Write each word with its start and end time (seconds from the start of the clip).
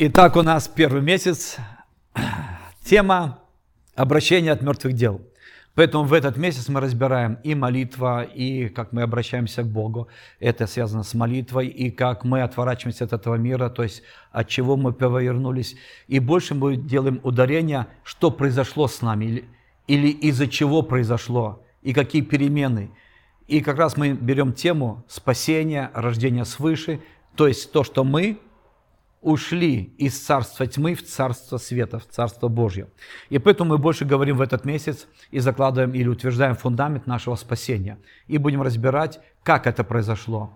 Итак, 0.00 0.36
у 0.36 0.42
нас 0.42 0.68
первый 0.68 1.02
месяц. 1.02 1.56
Тема 2.84 3.40
обращения 3.96 4.52
от 4.52 4.62
мертвых 4.62 4.92
дел. 4.92 5.20
Поэтому 5.74 6.04
в 6.04 6.12
этот 6.12 6.36
месяц 6.36 6.68
мы 6.68 6.78
разбираем 6.78 7.40
и 7.42 7.56
молитва, 7.56 8.22
и 8.22 8.68
как 8.68 8.92
мы 8.92 9.02
обращаемся 9.02 9.64
к 9.64 9.66
Богу. 9.66 10.06
Это 10.38 10.68
связано 10.68 11.02
с 11.02 11.14
молитвой, 11.14 11.66
и 11.66 11.90
как 11.90 12.22
мы 12.22 12.42
отворачиваемся 12.42 13.06
от 13.06 13.12
этого 13.12 13.34
мира, 13.34 13.70
то 13.70 13.82
есть 13.82 14.04
от 14.30 14.46
чего 14.46 14.76
мы 14.76 14.92
повернулись. 14.92 15.74
И 16.06 16.20
больше 16.20 16.54
мы 16.54 16.76
делаем 16.76 17.18
ударение, 17.24 17.88
что 18.04 18.30
произошло 18.30 18.86
с 18.86 19.02
нами, 19.02 19.24
или, 19.24 19.44
или 19.88 20.08
из-за 20.10 20.46
чего 20.46 20.82
произошло, 20.82 21.64
и 21.82 21.92
какие 21.92 22.22
перемены. 22.22 22.92
И 23.48 23.60
как 23.62 23.78
раз 23.78 23.96
мы 23.96 24.12
берем 24.12 24.52
тему 24.52 25.04
спасения, 25.08 25.90
рождения 25.92 26.44
свыше, 26.44 27.00
то 27.34 27.48
есть 27.48 27.72
то, 27.72 27.82
что 27.82 28.04
мы 28.04 28.38
ушли 29.28 29.94
из 29.98 30.18
царства 30.18 30.66
тьмы 30.66 30.94
в 30.94 31.04
царство 31.04 31.58
света, 31.58 31.98
в 31.98 32.06
царство 32.06 32.48
Божье. 32.48 32.88
И 33.28 33.38
поэтому 33.38 33.70
мы 33.70 33.78
больше 33.78 34.06
говорим 34.06 34.38
в 34.38 34.40
этот 34.40 34.64
месяц 34.64 35.06
и 35.30 35.38
закладываем 35.38 35.92
или 35.94 36.08
утверждаем 36.08 36.56
фундамент 36.56 37.06
нашего 37.06 37.36
спасения. 37.36 37.98
И 38.26 38.38
будем 38.38 38.62
разбирать, 38.62 39.20
как 39.42 39.66
это 39.66 39.84
произошло. 39.84 40.50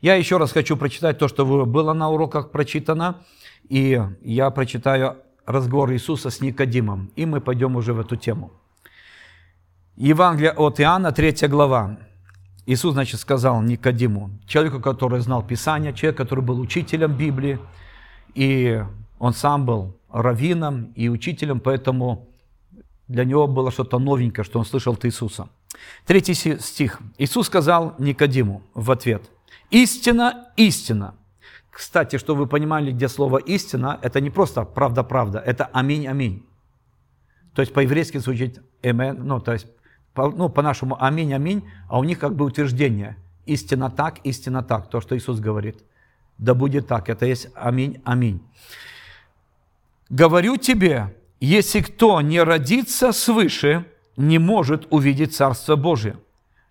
Я 0.00 0.16
еще 0.16 0.38
раз 0.38 0.52
хочу 0.52 0.76
прочитать 0.76 1.18
то, 1.18 1.28
что 1.28 1.46
было 1.66 1.92
на 1.92 2.10
уроках 2.10 2.50
прочитано. 2.50 3.22
И 3.68 4.02
я 4.22 4.50
прочитаю 4.50 5.16
разговор 5.46 5.92
Иисуса 5.92 6.30
с 6.30 6.40
Никодимом. 6.40 7.12
И 7.16 7.26
мы 7.26 7.40
пойдем 7.40 7.76
уже 7.76 7.92
в 7.92 8.00
эту 8.00 8.16
тему. 8.16 8.50
Евангелие 9.96 10.50
от 10.50 10.80
Иоанна, 10.80 11.12
3 11.12 11.48
глава. 11.48 11.96
Иисус, 12.66 12.94
значит, 12.94 13.20
сказал 13.20 13.62
Никодиму, 13.62 14.30
человеку, 14.46 14.80
который 14.80 15.20
знал 15.20 15.46
Писание, 15.46 15.92
человек, 15.92 16.16
который 16.16 16.42
был 16.42 16.58
учителем 16.58 17.12
Библии, 17.12 17.58
и 18.34 18.82
он 19.18 19.32
сам 19.32 19.64
был 19.64 19.96
раввином 20.10 20.92
и 20.94 21.08
учителем, 21.08 21.60
поэтому 21.60 22.28
для 23.08 23.24
него 23.24 23.46
было 23.46 23.70
что-то 23.70 23.98
новенькое, 23.98 24.44
что 24.44 24.58
он 24.58 24.64
слышал 24.64 24.94
от 24.94 25.04
Иисуса. 25.04 25.48
Третий 26.06 26.34
стих. 26.34 27.00
Иисус 27.18 27.46
сказал 27.46 27.94
Никодиму 27.98 28.62
в 28.74 28.90
ответ, 28.90 29.22
«Истина, 29.70 30.48
истина». 30.56 31.14
Кстати, 31.70 32.18
чтобы 32.18 32.42
вы 32.42 32.46
понимали, 32.46 32.92
где 32.92 33.08
слово 33.08 33.38
«истина», 33.38 33.98
это 34.02 34.20
не 34.20 34.30
просто 34.30 34.64
«правда-правда», 34.64 35.38
это 35.38 35.64
«аминь, 35.72 36.06
аминь». 36.06 36.46
То 37.54 37.62
есть 37.62 37.72
по-еврейски 37.72 38.18
звучит 38.18 38.62
«эмен», 38.82 39.26
ну, 39.26 39.40
то 39.40 39.52
есть 39.52 39.66
по, 40.12 40.30
ну, 40.30 40.48
по-нашему 40.48 40.96
аминь, 41.02 41.34
аминь, 41.34 41.64
а 41.88 41.98
у 41.98 42.04
них 42.04 42.20
как 42.20 42.36
бы 42.36 42.44
утверждение. 42.44 43.16
Истина 43.46 43.90
так, 43.90 44.20
истина 44.24 44.62
так, 44.62 44.88
то, 44.88 45.00
что 45.00 45.16
Иисус 45.16 45.40
говорит. 45.40 45.82
Да 46.38 46.54
будет 46.54 46.88
так, 46.88 47.08
это 47.08 47.26
есть 47.26 47.48
аминь, 47.54 48.00
аминь. 48.04 48.42
Говорю 50.08 50.56
тебе, 50.56 51.14
если 51.40 51.80
кто 51.80 52.20
не 52.20 52.42
родится 52.42 53.12
свыше, 53.12 53.86
не 54.16 54.38
может 54.38 54.86
увидеть 54.90 55.34
Царство 55.34 55.76
Божие. 55.76 56.18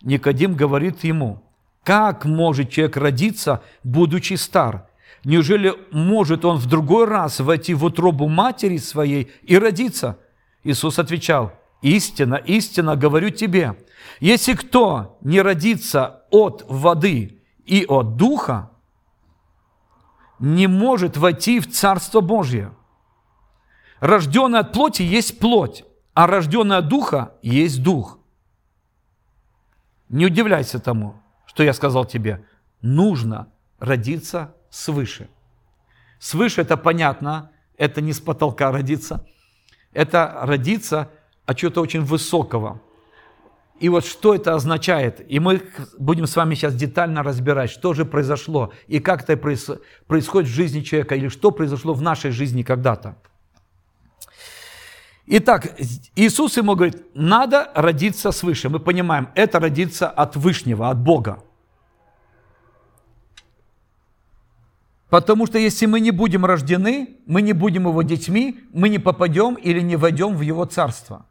Никодим 0.01 0.55
говорит 0.55 1.03
ему, 1.03 1.43
как 1.83 2.25
может 2.25 2.69
человек 2.69 2.97
родиться, 2.97 3.61
будучи 3.83 4.33
стар? 4.35 4.87
Неужели 5.23 5.73
может 5.91 6.43
он 6.45 6.57
в 6.57 6.65
другой 6.65 7.05
раз 7.05 7.39
войти 7.39 7.73
в 7.73 7.85
утробу 7.85 8.27
матери 8.27 8.77
своей 8.77 9.31
и 9.43 9.57
родиться? 9.57 10.17
Иисус 10.63 10.99
отвечал, 10.99 11.53
Истина, 11.83 12.35
истина 12.35 12.95
говорю 12.95 13.29
тебе, 13.29 13.75
если 14.21 14.53
кто 14.53 15.17
не 15.21 15.41
родится 15.41 16.23
от 16.31 16.65
воды 16.69 17.41
и 17.65 17.85
от 17.85 18.15
духа, 18.15 18.71
не 20.43 20.67
может 20.67 21.15
войти 21.15 21.59
в 21.61 21.71
Царство 21.71 22.19
Божье. 22.19 22.73
Рожденный 24.01 24.59
от 24.59 24.73
плоти 24.73 25.01
есть 25.01 25.39
плоть, 25.39 25.85
а 26.13 26.27
рожденный 26.27 26.77
от 26.77 26.89
духа 26.89 27.33
есть 27.41 27.81
дух. 27.81 28.19
Не 30.09 30.25
удивляйся 30.25 30.79
тому, 30.79 31.15
что 31.45 31.63
я 31.63 31.73
сказал 31.73 32.03
тебе. 32.03 32.45
Нужно 32.81 33.47
родиться 33.79 34.53
свыше. 34.69 35.29
Свыше 36.19 36.61
это 36.61 36.75
понятно, 36.75 37.51
это 37.77 38.01
не 38.01 38.11
с 38.11 38.19
потолка 38.19 38.71
родиться. 38.71 39.25
Это 39.93 40.39
родиться– 40.41 41.09
от 41.45 41.57
чего-то 41.57 41.81
очень 41.81 42.01
высокого. 42.01 42.81
И 43.83 43.89
вот 43.89 44.05
что 44.05 44.33
это 44.33 44.55
означает? 44.55 45.29
И 45.29 45.41
мы 45.41 45.61
будем 45.99 46.25
с 46.25 46.37
вами 46.37 46.55
сейчас 46.55 46.73
детально 46.73 47.21
разбирать, 47.21 47.69
что 47.69 47.93
же 47.93 48.05
произошло 48.05 48.71
и 48.87 49.01
как 49.01 49.23
это 49.23 49.35
происходит 49.35 50.49
в 50.49 50.53
жизни 50.53 50.79
человека, 50.79 51.15
или 51.15 51.27
что 51.27 51.51
произошло 51.51 51.93
в 51.93 52.01
нашей 52.01 52.31
жизни 52.31 52.63
когда-то. 52.63 53.17
Итак, 55.25 55.75
Иисус 56.15 56.55
ему 56.55 56.75
говорит, 56.75 57.03
надо 57.13 57.73
родиться 57.75 58.31
свыше. 58.31 58.69
Мы 58.69 58.79
понимаем, 58.79 59.27
это 59.35 59.59
родиться 59.59 60.07
от 60.07 60.37
Вышнего, 60.37 60.89
от 60.89 61.03
Бога. 61.03 61.43
Потому 65.09 65.45
что 65.45 65.57
если 65.57 65.87
мы 65.87 65.99
не 65.99 66.11
будем 66.11 66.45
рождены, 66.45 67.17
мы 67.25 67.41
не 67.41 67.51
будем 67.51 67.89
его 67.89 68.01
детьми, 68.01 68.61
мы 68.71 68.87
не 68.87 68.99
попадем 68.99 69.55
или 69.55 69.81
не 69.81 69.97
войдем 69.97 70.37
в 70.37 70.41
его 70.41 70.63
царство. 70.63 71.25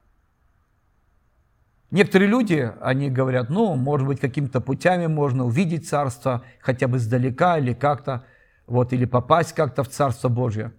Некоторые 1.93 2.31
люди, 2.31 2.73
они 2.81 3.11
говорят, 3.11 3.51
ну, 3.51 3.75
может 3.75 4.07
быть, 4.07 4.19
какими-то 4.19 4.63
путями 4.63 5.09
можно 5.09 5.45
увидеть 5.45 5.87
Царство, 5.87 6.43
хотя 6.59 6.89
бы 6.89 6.97
издалека 6.97 7.59
или 7.59 7.75
как-то, 7.75 8.25
вот, 8.67 8.95
или 8.95 9.05
попасть 9.05 9.53
как-то 9.53 9.85
в 9.85 9.91
Царство 9.91 10.31
Божье. 10.31 10.73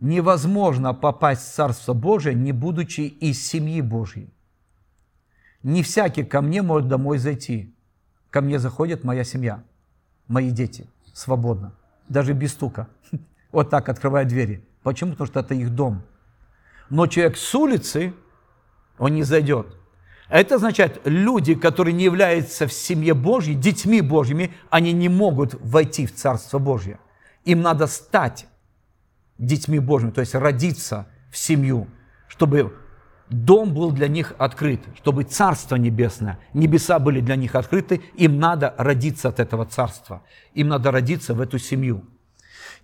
Невозможно 0.00 0.94
попасть 0.94 1.42
в 1.42 1.52
Царство 1.52 1.94
Божие, 1.94 2.36
не 2.36 2.52
будучи 2.52 3.00
из 3.00 3.44
семьи 3.44 3.80
Божьей. 3.80 4.32
Не 5.64 5.82
всякий 5.82 6.22
ко 6.22 6.42
мне 6.42 6.62
может 6.62 6.88
домой 6.88 7.18
зайти. 7.18 7.74
Ко 8.30 8.40
мне 8.40 8.60
заходит 8.60 9.02
моя 9.02 9.24
семья, 9.24 9.64
мои 10.28 10.52
дети, 10.52 10.86
свободно, 11.12 11.74
даже 12.08 12.34
без 12.34 12.52
стука. 12.52 12.88
Вот 13.50 13.68
так 13.70 13.88
открывая 13.88 14.24
двери. 14.24 14.64
Почему? 14.84 15.12
Потому 15.12 15.26
что 15.26 15.40
это 15.40 15.54
их 15.54 15.70
дом. 15.70 16.02
Но 16.88 17.08
человек 17.08 17.36
с 17.36 17.54
улицы, 17.54 18.14
он 18.96 19.14
не 19.14 19.24
зайдет. 19.24 19.76
Это 20.28 20.54
означает, 20.54 21.00
люди, 21.04 21.54
которые 21.54 21.92
не 21.92 22.04
являются 22.04 22.66
в 22.66 22.72
семье 22.72 23.14
Божьей, 23.14 23.54
детьми 23.54 24.00
Божьими, 24.00 24.54
они 24.70 24.92
не 24.92 25.08
могут 25.08 25.54
войти 25.60 26.06
в 26.06 26.14
Царство 26.14 26.58
Божье. 26.58 26.98
Им 27.44 27.60
надо 27.60 27.86
стать 27.86 28.46
детьми 29.36 29.78
Божьими, 29.78 30.12
то 30.12 30.20
есть 30.20 30.34
родиться 30.34 31.06
в 31.30 31.36
семью, 31.36 31.88
чтобы 32.26 32.74
дом 33.28 33.74
был 33.74 33.90
для 33.90 34.08
них 34.08 34.32
открыт, 34.38 34.80
чтобы 34.96 35.24
Царство 35.24 35.76
Небесное, 35.76 36.38
небеса 36.54 36.98
были 36.98 37.20
для 37.20 37.36
них 37.36 37.54
открыты, 37.54 38.00
им 38.14 38.38
надо 38.38 38.74
родиться 38.78 39.28
от 39.28 39.40
этого 39.40 39.66
Царства, 39.66 40.22
им 40.54 40.68
надо 40.68 40.90
родиться 40.90 41.34
в 41.34 41.40
эту 41.40 41.58
семью. 41.58 42.04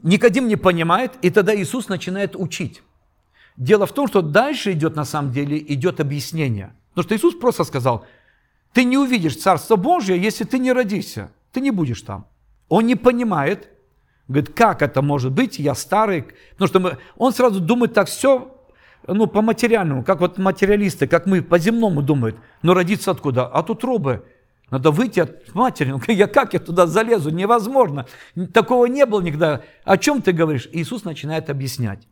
Никодим 0.02 0.46
не 0.46 0.56
понимает, 0.56 1.12
и 1.22 1.30
тогда 1.30 1.54
Иисус 1.54 1.88
начинает 1.88 2.36
учить. 2.36 2.82
Дело 3.56 3.86
в 3.86 3.92
том, 3.92 4.08
что 4.08 4.20
дальше 4.20 4.72
идет 4.72 4.94
на 4.94 5.04
самом 5.04 5.32
деле, 5.32 5.58
идет 5.58 6.00
объяснение– 6.00 6.74
Потому 6.90 7.04
что 7.04 7.16
Иисус 7.16 7.34
просто 7.34 7.64
сказал, 7.64 8.04
ты 8.72 8.84
не 8.84 8.98
увидишь 8.98 9.36
Царство 9.36 9.76
Божье, 9.76 10.20
если 10.20 10.44
ты 10.44 10.58
не 10.58 10.72
родишься. 10.72 11.30
Ты 11.52 11.60
не 11.60 11.70
будешь 11.70 12.02
там. 12.02 12.26
Он 12.68 12.86
не 12.86 12.94
понимает, 12.94 13.68
говорит, 14.28 14.54
как 14.54 14.82
это 14.82 15.02
может 15.02 15.32
быть, 15.32 15.58
я 15.58 15.74
старый. 15.74 16.26
Потому 16.52 16.68
что 16.68 16.80
мы, 16.80 16.98
он 17.16 17.32
сразу 17.32 17.60
думает 17.60 17.94
так 17.94 18.08
все, 18.08 18.56
ну, 19.06 19.26
по 19.26 19.42
материальному, 19.42 20.04
как 20.04 20.20
вот 20.20 20.38
материалисты, 20.38 21.08
как 21.08 21.26
мы 21.26 21.42
по 21.42 21.58
земному 21.58 22.02
думают. 22.02 22.36
Но 22.62 22.74
родиться 22.74 23.10
откуда? 23.10 23.46
От 23.46 23.70
утробы. 23.70 24.24
Надо 24.70 24.92
выйти 24.92 25.20
от 25.20 25.52
матери. 25.52 25.90
Ну, 25.90 26.00
я 26.06 26.28
как 26.28 26.54
я 26.54 26.60
туда 26.60 26.86
залезу? 26.86 27.30
Невозможно. 27.30 28.06
Такого 28.52 28.86
не 28.86 29.04
было 29.04 29.20
никогда. 29.20 29.62
О 29.84 29.98
чем 29.98 30.22
ты 30.22 30.30
говоришь? 30.30 30.68
Иисус 30.72 31.02
начинает 31.02 31.50
объяснять. 31.50 32.06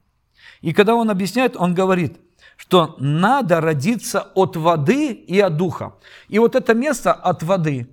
И 0.60 0.72
когда 0.72 0.96
он 0.96 1.10
объясняет, 1.10 1.56
он 1.56 1.75
говорит– 1.75 2.19
что 2.58 2.96
надо 2.99 3.60
родиться 3.60 4.20
от 4.34 4.56
воды 4.56 5.12
и 5.12 5.38
от 5.38 5.56
духа. 5.56 5.94
И 6.28 6.40
вот 6.40 6.56
это 6.56 6.75
место 6.75 7.12
от 7.12 7.44
воды 7.44 7.88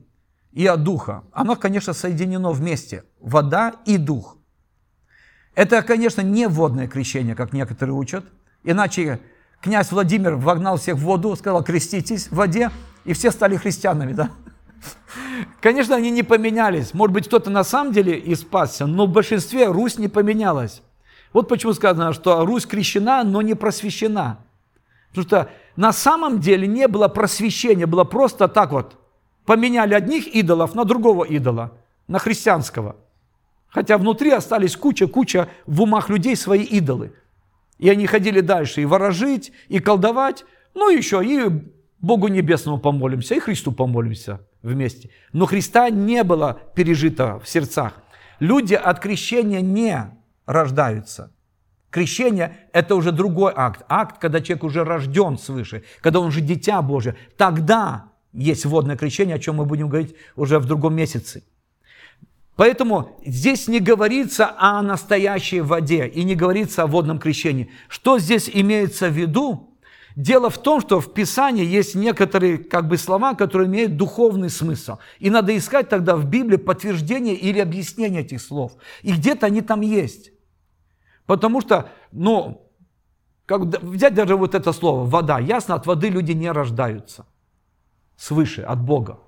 и 0.52 0.66
от 0.66 0.84
духа, 0.84 1.24
оно, 1.32 1.56
конечно, 1.56 1.94
соединено 1.94 2.52
вместе. 2.52 3.04
Вода 3.22 3.76
и 3.86 3.98
дух. 3.98 4.38
Это, 5.54 5.84
конечно, 5.84 6.22
не 6.22 6.48
водное 6.48 6.88
крещение, 6.88 7.36
как 7.36 7.54
некоторые 7.54 7.96
учат. 7.96 8.26
Иначе 8.64 9.20
князь 9.62 9.92
Владимир 9.92 10.36
вогнал 10.36 10.78
всех 10.78 10.96
в 10.96 11.02
воду, 11.02 11.36
сказал, 11.36 11.64
креститесь 11.64 12.28
в 12.28 12.36
воде, 12.36 12.72
и 13.06 13.14
все 13.14 13.30
стали 13.30 13.56
христианами, 13.58 14.14
да? 14.14 14.32
Конечно, 15.62 15.96
они 15.96 16.10
не 16.10 16.24
поменялись. 16.24 16.94
Может 16.96 17.14
быть, 17.14 17.28
кто-то 17.28 17.52
на 17.52 17.64
самом 17.64 17.94
деле 17.94 18.18
и 18.18 18.34
спасся, 18.34 18.88
но 18.88 19.06
в 19.06 19.12
большинстве 19.12 19.68
Русь 19.68 20.00
не 20.00 20.08
поменялась. 20.08 20.82
Вот 21.34 21.48
почему 21.48 21.74
сказано, 21.74 22.14
что 22.14 22.44
Русь 22.46 22.66
крещена, 22.66 23.24
но 23.24 23.44
не 23.44 23.54
просвещена. 23.54 24.40
Потому 25.16 25.44
что 25.44 25.52
на 25.78 25.94
самом 25.94 26.40
деле 26.40 26.68
не 26.68 26.88
было 26.88 27.08
просвещения, 27.08 27.86
было 27.86 28.04
просто 28.04 28.48
так 28.48 28.72
вот. 28.72 28.98
Поменяли 29.46 29.94
одних 29.94 30.28
идолов 30.28 30.76
на 30.76 30.84
другого 30.84 31.24
идола, 31.24 31.78
на 32.08 32.20
христианского. 32.20 32.98
Хотя 33.70 33.98
внутри 33.98 34.32
остались 34.32 34.76
куча-куча 34.76 35.48
в 35.66 35.82
умах 35.82 36.10
людей 36.10 36.36
свои 36.36 36.64
идолы. 36.64 37.14
И 37.78 37.90
они 37.90 38.08
ходили 38.08 38.42
дальше 38.42 38.82
и 38.82 38.86
ворожить, 38.86 39.52
и 39.68 39.80
колдовать, 39.80 40.46
ну 40.74 40.90
еще 40.90 41.24
и 41.24 41.50
Богу 42.00 42.28
Небесному 42.28 42.78
помолимся, 42.78 43.36
и 43.36 43.40
Христу 43.40 43.72
помолимся 43.72 44.42
вместе. 44.62 45.12
Но 45.32 45.46
Христа 45.46 45.90
не 45.90 46.24
было 46.24 46.60
пережито 46.76 47.40
в 47.40 47.48
сердцах. 47.48 47.94
Люди 48.40 48.74
от 48.74 49.00
крещения 49.00 49.62
не 49.62 50.12
рождаются. 50.46 51.32
Крещение– 51.96 52.58
это 52.74 52.94
уже 52.98 53.14
другой 53.14 53.54
акт. 53.56 53.86
Акт, 53.88 54.20
когда 54.20 54.42
человек 54.42 54.66
уже 54.66 54.84
рожден 54.84 55.38
свыше, 55.38 55.86
когда 56.02 56.20
он 56.20 56.28
уже 56.28 56.42
дитя 56.42 56.82
Божие. 56.82 57.16
Тогда 57.38 58.12
есть 58.34 58.66
водное 58.66 58.98
крещение, 58.98 59.38
о 59.38 59.40
чем 59.40 59.56
мы 59.56 59.66
будем 59.66 59.88
говорить 59.88 60.14
уже 60.36 60.60
в 60.60 60.66
другом 60.66 60.94
месяце. 60.94 61.46
Поэтому 62.58 63.18
здесь 63.26 63.70
не 63.70 63.80
говорится 63.80 64.54
о 64.58 64.82
настоящей 64.82 65.62
воде 65.62 66.06
и 66.06 66.26
не 66.26 66.36
говорится 66.36 66.84
о 66.84 66.88
водном 66.88 67.18
крещении. 67.18 67.72
Что 67.88 68.20
здесь 68.20 68.50
имеется 68.54 69.08
в 69.08 69.14
виду? 69.14 69.78
Дело 70.18 70.50
в 70.50 70.58
том, 70.58 70.82
что 70.82 71.00
в 71.00 71.14
Писании 71.14 71.66
есть 71.66 71.96
некоторые 71.96 72.58
как 72.58 72.90
бы 72.90 72.98
слова, 72.98 73.36
которые 73.36 73.70
имеют 73.70 73.96
духовный 73.96 74.50
смысл. 74.50 74.98
И 75.20 75.30
надо 75.30 75.56
искать 75.56 75.88
тогда 75.88 76.18
в 76.18 76.26
Библии 76.26 76.58
подтверждение 76.58 77.36
или 77.36 77.60
объяснение 77.60 78.20
этих 78.20 78.42
слов. 78.42 78.74
И 79.02 79.14
где-то 79.14 79.46
они 79.46 79.62
там 79.62 79.80
есть. 79.80 80.35
Потому 81.26 81.62
что, 81.62 81.90
ну, 82.12 82.70
как 83.46 83.62
взять 83.62 84.14
даже 84.14 84.36
вот 84.36 84.56
это 84.56 84.74
слово 84.74 85.06
«вода». 85.06 85.40
Ясно, 85.40 85.76
от 85.76 85.86
воды 85.86 86.10
люди 86.10 86.32
не 86.32 86.52
рождаются 86.52 87.26
свыше, 88.18 88.62
от 88.62 88.82
Бога. 88.82 89.20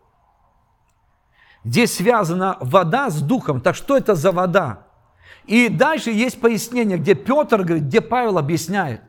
Здесь 1.63 1.95
связана 1.95 2.57
вода 2.61 3.09
с 3.09 3.21
духом. 3.21 3.61
Так 3.61 3.75
что 3.75 3.97
это 3.97 4.15
за 4.15 4.31
вода? 4.31 4.85
И 5.45 5.69
дальше 5.69 6.11
есть 6.11 6.39
пояснение, 6.39 6.97
где 6.97 7.13
Петр 7.13 7.63
говорит, 7.63 7.83
где 7.83 8.01
Павел 8.01 8.37
объясняет. 8.37 9.01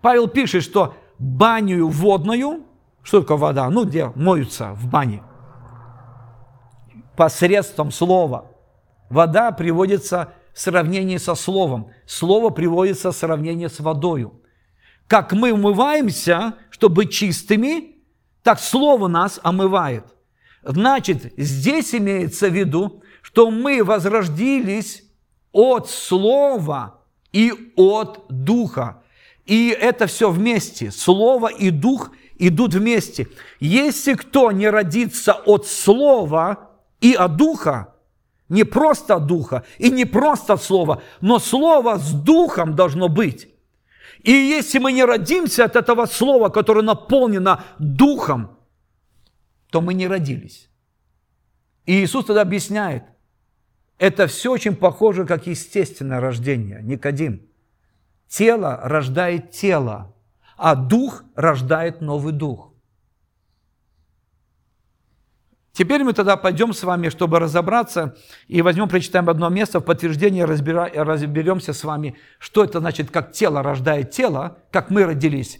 Павел 0.00 0.28
пишет, 0.28 0.62
что 0.62 0.94
баню 1.18 1.88
водную, 1.88 2.64
что 3.02 3.22
такое 3.22 3.36
вода? 3.36 3.68
Ну, 3.70 3.84
где 3.84 4.12
моются 4.14 4.72
в 4.74 4.86
бане. 4.86 5.22
Посредством 7.16 7.90
слова. 7.90 8.46
Вода 9.08 9.50
приводится 9.50 10.32
в 10.54 10.60
сравнении 10.60 11.16
со 11.16 11.34
словом. 11.34 11.90
Слово 12.06 12.50
приводится 12.50 13.12
в 13.12 13.16
сравнение 13.16 13.68
с 13.68 13.80
водою. 13.80 14.40
Как 15.06 15.32
мы 15.32 15.52
умываемся, 15.52 16.54
чтобы 16.70 16.96
быть 16.96 17.12
чистыми, 17.12 17.96
так 18.42 18.60
слово 18.60 19.08
нас 19.08 19.40
омывает– 19.42 20.04
Значит, 20.62 21.32
здесь 21.36 21.94
имеется 21.94 22.48
в 22.48 22.54
виду, 22.54 23.02
что 23.22 23.50
мы 23.50 23.82
возродились 23.82 25.04
от 25.52 25.88
Слова 25.88 27.00
и 27.32 27.52
от 27.76 28.26
Духа. 28.28 29.02
И 29.46 29.68
это 29.68 30.06
все 30.06 30.30
вместе. 30.30 30.90
Слово 30.90 31.48
и 31.48 31.70
Дух 31.70 32.10
идут 32.38 32.74
вместе. 32.74 33.28
Если 33.58 34.14
кто 34.14 34.52
не 34.52 34.68
родится 34.68 35.32
от 35.32 35.66
Слова 35.66 36.70
и 37.00 37.14
от 37.14 37.36
Духа, 37.36 37.94
не 38.50 38.64
просто 38.64 39.18
Духа 39.18 39.64
и 39.78 39.90
не 39.90 40.04
просто 40.04 40.56
Слова, 40.56 41.02
но 41.22 41.38
Слово 41.38 41.96
с 41.96 42.12
Духом 42.12 42.74
должно 42.74 43.08
быть. 43.08 43.48
И 44.22 44.32
если 44.32 44.78
мы 44.78 44.92
не 44.92 45.04
родимся 45.04 45.64
от 45.64 45.76
этого 45.76 46.04
Слова, 46.06 46.50
которое 46.50 46.82
наполнено 46.82 47.64
Духом, 47.78 48.58
то 49.70 49.80
мы 49.80 49.94
не 49.94 50.06
родились. 50.06 50.68
И 51.86 52.04
Иисус 52.04 52.26
тогда 52.26 52.42
объясняет, 52.42 53.04
это 53.98 54.26
все 54.26 54.52
очень 54.52 54.74
похоже, 54.74 55.26
как 55.26 55.46
естественное 55.46 56.20
рождение, 56.20 56.80
Никодим. 56.82 57.42
Тело 58.28 58.80
рождает 58.82 59.50
тело, 59.50 60.14
а 60.56 60.74
дух 60.74 61.24
рождает 61.34 62.00
новый 62.00 62.32
дух. 62.32 62.69
Теперь 65.80 66.04
мы 66.04 66.12
тогда 66.12 66.36
пойдем 66.36 66.74
с 66.74 66.82
вами, 66.82 67.08
чтобы 67.08 67.38
разобраться, 67.38 68.14
и 68.48 68.60
возьмем, 68.60 68.86
прочитаем 68.86 69.30
одно 69.30 69.48
место 69.48 69.80
в 69.80 69.82
подтверждение, 69.82 70.44
разбира, 70.44 70.90
разберемся 70.92 71.72
с 71.72 71.84
вами, 71.84 72.16
что 72.38 72.64
это 72.64 72.80
значит, 72.80 73.10
как 73.10 73.32
тело 73.32 73.62
рождает 73.62 74.10
тело, 74.10 74.58
как 74.70 74.90
мы 74.90 75.06
родились, 75.06 75.58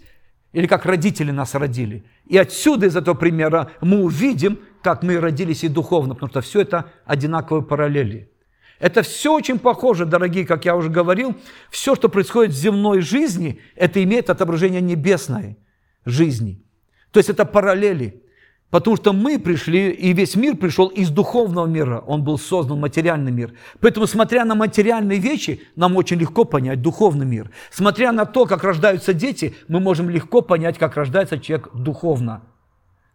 или 0.52 0.66
как 0.66 0.84
родители 0.84 1.30
нас 1.30 1.54
родили. 1.54 2.04
И 2.26 2.36
отсюда, 2.36 2.84
из 2.84 2.96
этого 2.96 3.14
примера, 3.14 3.70
мы 3.80 4.02
увидим, 4.02 4.58
как 4.82 5.02
мы 5.02 5.18
родились 5.18 5.64
и 5.64 5.68
духовно, 5.68 6.12
потому 6.12 6.28
что 6.28 6.42
все 6.42 6.60
это 6.60 6.92
одинаковые 7.06 7.64
параллели. 7.64 8.30
Это 8.78 9.00
все 9.00 9.32
очень 9.32 9.58
похоже, 9.58 10.04
дорогие, 10.04 10.44
как 10.44 10.66
я 10.66 10.76
уже 10.76 10.90
говорил, 10.90 11.34
все, 11.70 11.94
что 11.94 12.10
происходит 12.10 12.52
в 12.52 12.58
земной 12.58 13.00
жизни, 13.00 13.58
это 13.74 14.04
имеет 14.04 14.28
отображение 14.28 14.82
небесной 14.82 15.56
жизни. 16.04 16.62
То 17.10 17.20
есть 17.20 17.30
это 17.30 17.46
параллели. 17.46 18.22
Потому 18.70 18.96
что 18.96 19.12
мы 19.12 19.38
пришли, 19.40 19.90
и 19.90 20.12
весь 20.12 20.36
мир 20.36 20.56
пришел 20.56 20.86
из 20.86 21.10
духовного 21.10 21.66
мира. 21.66 22.04
Он 22.06 22.22
был 22.22 22.38
создан, 22.38 22.78
материальный 22.78 23.32
мир. 23.32 23.52
Поэтому, 23.80 24.06
смотря 24.06 24.44
на 24.44 24.54
материальные 24.54 25.18
вещи, 25.18 25.62
нам 25.74 25.96
очень 25.96 26.18
легко 26.18 26.44
понять 26.44 26.80
духовный 26.80 27.26
мир. 27.26 27.50
Смотря 27.70 28.12
на 28.12 28.26
то, 28.26 28.46
как 28.46 28.62
рождаются 28.62 29.12
дети, 29.12 29.56
мы 29.66 29.80
можем 29.80 30.08
легко 30.08 30.40
понять, 30.40 30.78
как 30.78 30.96
рождается 30.96 31.38
человек 31.40 31.70
духовно. 31.74 32.42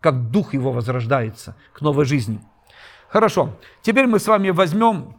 Как 0.02 0.30
дух 0.30 0.54
его 0.54 0.74
возрождается 0.74 1.56
к 1.72 1.80
новой 1.80 2.04
жизни. 2.04 2.42
Хорошо. 3.08 3.58
Теперь 3.82 4.08
мы 4.08 4.20
с 4.20 4.28
вами 4.28 4.50
возьмем, 4.50 5.16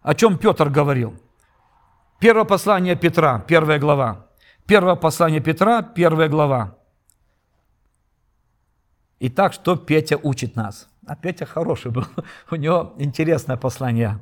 о 0.00 0.14
чем 0.14 0.38
Петр 0.38 0.70
говорил. 0.70 1.14
Первое 2.18 2.44
послание 2.44 2.96
Петра, 2.96 3.40
первая 3.40 3.78
глава. 3.78 4.26
Первое 4.66 4.94
послание 4.94 5.40
Петра, 5.40 5.82
первая 5.82 6.30
глава. 6.30 6.77
Итак, 9.20 9.52
что 9.52 9.74
Петя 9.74 10.16
учит 10.16 10.54
нас? 10.54 10.88
А 11.04 11.16
Петя 11.16 11.44
хороший 11.44 11.90
был, 11.90 12.04
у 12.50 12.54
него 12.54 12.94
интересное 12.98 13.56
послание. 13.56 14.20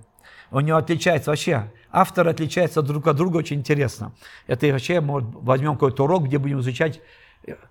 У 0.50 0.60
него 0.60 0.78
отличается 0.78 1.31
вообще, 1.31 1.70
автор 1.90 2.28
отличается 2.28 2.81
друг 2.81 3.06
от 3.06 3.16
друга 3.16 3.38
очень 3.38 3.58
интересно. 3.58 4.14
Это 4.46 4.66
вообще, 4.69 5.00
может, 5.00 5.28
возьмем 5.34 5.72
какой-то 5.72 6.04
урок, 6.04 6.25
где 6.25 6.38
будем 6.38 6.60
изучать 6.60 7.00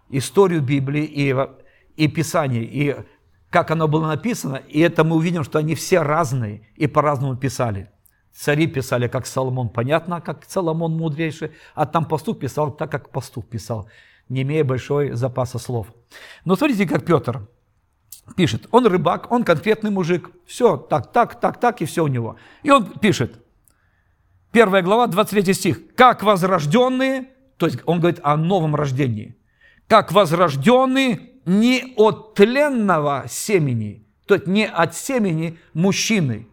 историю 0.10 0.62
Библии 0.62 1.04
и, 1.04 1.36
и 1.96 2.08
Писание, 2.08 2.64
и 2.64 2.96
как 3.50 3.72
оно 3.72 3.88
было 3.88 4.08
написано, 4.08 4.58
и 4.58 4.82
это 4.82 5.04
мы 5.04 5.16
увидим, 5.16 5.44
что 5.44 5.60
они 5.60 5.74
все 5.74 6.02
разные 6.02 6.68
и 6.76 6.86
по-разному 6.86 7.38
писали. 7.38 7.90
Цари 8.34 8.68
писали, 8.68 9.08
как 9.08 9.26
Соломон, 9.26 9.70
понятно, 9.70 10.20
как 10.20 10.44
Соломон 10.46 10.92
мудрейший, 10.98 11.52
а 11.74 11.86
там 11.86 12.06
пастух 12.06 12.38
писал 12.38 12.70
так, 12.72 12.92
как 12.92 13.10
пастух 13.10 13.46
писал 13.48 13.88
не 14.30 14.42
имея 14.42 14.64
большой 14.64 15.12
запаса 15.12 15.60
слов. 15.60 15.88
Но 16.46 16.56
смотрите, 16.56 16.88
как 16.88 17.06
Петр 17.06 17.48
пишет. 18.36 18.68
Он 18.72 18.86
рыбак, 18.86 19.32
он 19.32 19.44
конкретный 19.44 19.92
мужик. 19.92 20.32
Все, 20.46 20.78
так, 20.78 21.12
так, 21.12 21.40
так, 21.40 21.60
так, 21.60 21.82
и 21.82 21.86
все 21.86 22.04
у 22.04 22.08
него. 22.08 22.38
И 22.64 22.72
он 22.72 22.86
пишет. 23.00 23.40
Первая 24.52 24.82
глава, 24.82 25.08
23 25.08 25.54
стих. 25.54 25.96
«Как 25.96 26.24
возрожденные», 26.24 27.30
то 27.58 27.66
есть 27.66 27.80
он 27.86 28.00
говорит 28.00 28.20
о 28.24 28.38
новом 28.38 28.76
рождении, 28.76 29.36
«как 29.88 30.12
возрожденные 30.12 31.32
не 31.46 31.94
от 31.98 32.36
тленного 32.36 33.26
семени, 33.28 34.08
то 34.26 34.36
есть 34.36 34.48
не 34.48 34.66
от 34.66 34.96
семени 34.96 35.60
мужчины, 35.74 36.48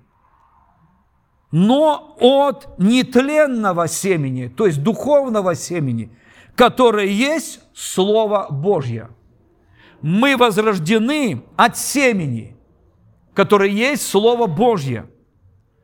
но 1.53 2.17
от 2.19 2.79
нетленного 2.79 3.87
семени, 3.87 4.49
то 4.49 4.67
есть 4.67 4.83
духовного 4.83 5.55
семени, 5.55 6.11
которое 6.57 7.07
есть 7.07 7.61
Слово 7.75 8.49
Божье. 8.51 9.11
Мы 10.03 10.37
возрождены 10.37 11.45
от 11.57 11.79
семени, 11.79 12.57
которое 13.35 13.71
есть 13.71 14.07
Слово 14.07 14.47
Божье. 14.47 15.09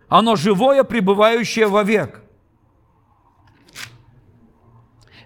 Оно 0.09 0.37
живое, 0.37 0.83
пребывающее 0.85 1.69
вовек. 1.69 2.23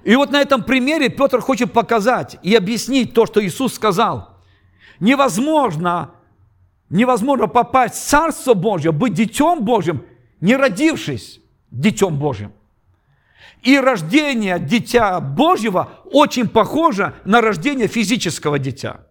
И 0.04 0.16
вот 0.16 0.30
на 0.30 0.40
этом 0.40 0.64
примере 0.64 1.08
Петр 1.08 1.40
хочет 1.40 1.72
показать 1.72 2.36
и 2.42 2.54
объяснить 2.54 3.14
то, 3.14 3.24
что 3.24 3.44
Иисус 3.44 3.74
сказал. 3.74 4.36
Невозможно, 4.98 6.10
невозможно 6.90 7.46
попасть 7.46 7.94
в 7.94 8.08
Царство 8.08 8.54
Божье, 8.54 8.92
быть 8.92 9.14
детем 9.14 9.64
Божьим, 9.64 10.04
не 10.40 10.56
родившись 10.56 11.40
детем 11.70 12.18
Божьим. 12.18 12.52
И 13.62 13.78
рождение 13.78 14.58
дитя 14.58 15.20
Божьего 15.20 15.90
очень 16.12 16.48
похоже 16.48 17.14
на 17.24 17.40
рождение 17.40 17.88
физического 17.88 18.58
дитя. 18.58 19.06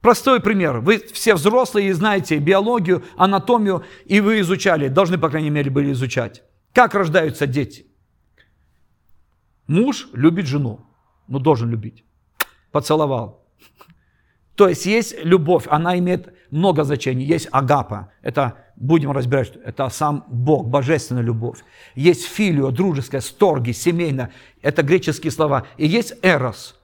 Простой 0.00 0.40
пример. 0.40 0.80
Вы 0.80 0.98
все 0.98 1.34
взрослые 1.34 1.88
и 1.88 1.92
знаете 1.92 2.38
биологию, 2.38 3.02
анатомию, 3.16 3.84
и 4.04 4.20
вы 4.20 4.40
изучали, 4.40 4.88
должны, 4.88 5.16
по 5.16 5.30
крайней 5.30 5.50
мере, 5.50 5.70
были 5.70 5.92
изучать. 5.92 6.42
Как 6.74 6.94
рождаются 6.94 7.46
дети? 7.46 7.86
Муж 9.66 10.08
любит 10.12 10.46
жену, 10.46 10.80
ну 11.26 11.38
должен 11.38 11.70
любить. 11.70 12.04
Поцеловал. 12.70 13.46
То 14.54 14.68
есть 14.68 14.86
есть 14.86 15.16
любовь, 15.24 15.64
она 15.68 15.98
имеет 15.98 16.32
много 16.50 16.84
значений. 16.84 17.24
Есть 17.24 17.48
агапа, 17.50 18.12
это, 18.22 18.56
будем 18.76 19.10
разбирать, 19.10 19.52
это 19.64 19.88
сам 19.88 20.24
Бог, 20.28 20.68
божественная 20.68 21.22
любовь. 21.22 21.58
Есть 21.94 22.26
филио, 22.26 22.70
дружеская, 22.70 23.20
сторги, 23.20 23.72
семейная, 23.72 24.30
это 24.62 24.82
греческие 24.82 25.32
слова. 25.32 25.66
И 25.76 25.86
есть 25.86 26.14
эрос, 26.22 26.78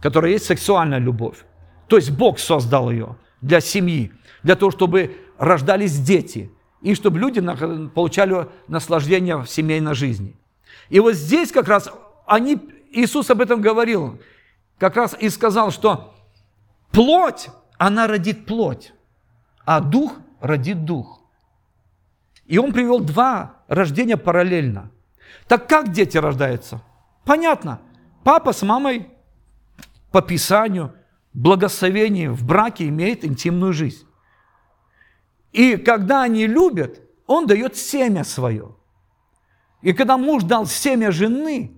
которая 0.00 0.32
есть 0.32 0.46
сексуальная 0.46 0.98
любовь. 0.98 1.44
То 1.88 1.96
есть 1.96 2.10
Бог 2.10 2.38
создал 2.38 2.90
ее 2.90 3.16
для 3.40 3.60
семьи, 3.60 4.12
для 4.42 4.54
того, 4.54 4.70
чтобы 4.70 5.16
рождались 5.38 5.98
дети, 5.98 6.52
и 6.80 6.94
чтобы 6.94 7.18
люди 7.18 7.40
получали 7.88 8.46
наслаждение 8.68 9.38
в 9.38 9.46
семейной 9.46 9.94
жизни. 9.94 10.36
И 10.90 11.00
вот 11.00 11.14
здесь 11.14 11.50
как 11.50 11.66
раз 11.66 11.90
они, 12.26 12.60
Иисус 12.92 13.30
об 13.30 13.40
этом 13.40 13.60
говорил, 13.60 14.20
как 14.78 14.96
раз 14.96 15.16
и 15.18 15.28
сказал, 15.28 15.72
что 15.72 16.14
плоть, 16.90 17.48
она 17.78 18.06
родит 18.06 18.46
плоть, 18.46 18.92
а 19.64 19.80
дух 19.80 20.14
родит 20.40 20.84
дух. 20.84 21.20
И 22.46 22.58
он 22.58 22.72
привел 22.72 23.00
два 23.00 23.62
рождения 23.68 24.16
параллельно. 24.16 24.90
Так 25.46 25.68
как 25.68 25.92
дети 25.92 26.16
рождаются? 26.16 26.82
Понятно. 27.24 27.80
Папа 28.24 28.52
с 28.52 28.62
мамой 28.62 29.10
по 30.10 30.22
Писанию, 30.22 30.94
благословение 31.34 32.30
в 32.30 32.44
браке 32.44 32.88
имеет 32.88 33.24
интимную 33.24 33.72
жизнь. 33.72 34.06
И 35.52 35.76
когда 35.76 36.22
они 36.22 36.46
любят, 36.46 37.00
он 37.26 37.46
дает 37.46 37.76
семя 37.76 38.24
свое. 38.24 38.74
И 39.82 39.92
когда 39.92 40.16
муж 40.16 40.42
дал 40.42 40.66
семя 40.66 41.12
жены, 41.12 41.77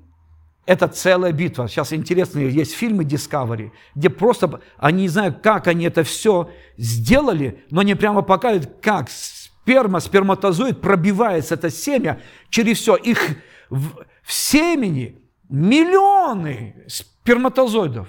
это 0.67 0.89
целая 0.89 1.33
битва. 1.33 1.69
Сейчас 1.69 1.93
интересные 1.93 2.51
есть 2.51 2.75
фильмы 2.75 3.05
Discovery, 3.05 3.73
где 3.95 4.11
просто, 4.11 4.61
они 4.77 5.03
не 5.03 5.09
знают, 5.09 5.41
как 5.41 5.67
они 5.67 5.87
это 5.87 6.05
все 6.05 6.51
сделали, 6.77 7.65
но 7.71 7.81
они 7.81 7.95
прямо 7.95 8.23
показывают, 8.23 8.79
как 8.81 9.11
сперма, 9.11 10.01
сперматозоид 10.01 10.81
пробивается, 10.81 11.55
это 11.55 11.71
семя 11.71 12.21
через 12.51 12.79
все. 12.79 12.97
Их 12.97 13.37
в, 13.69 14.05
в 14.23 14.33
семени 14.33 15.21
миллионы 15.49 16.85
сперматозоидов. 16.87 18.09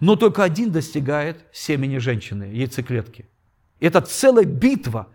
Но 0.00 0.16
только 0.16 0.44
один 0.44 0.70
достигает 0.70 1.44
семени 1.52 1.98
женщины, 1.98 2.44
яйцеклетки. 2.44 3.28
Это 3.80 4.00
целая 4.00 4.44
битва 4.44 5.08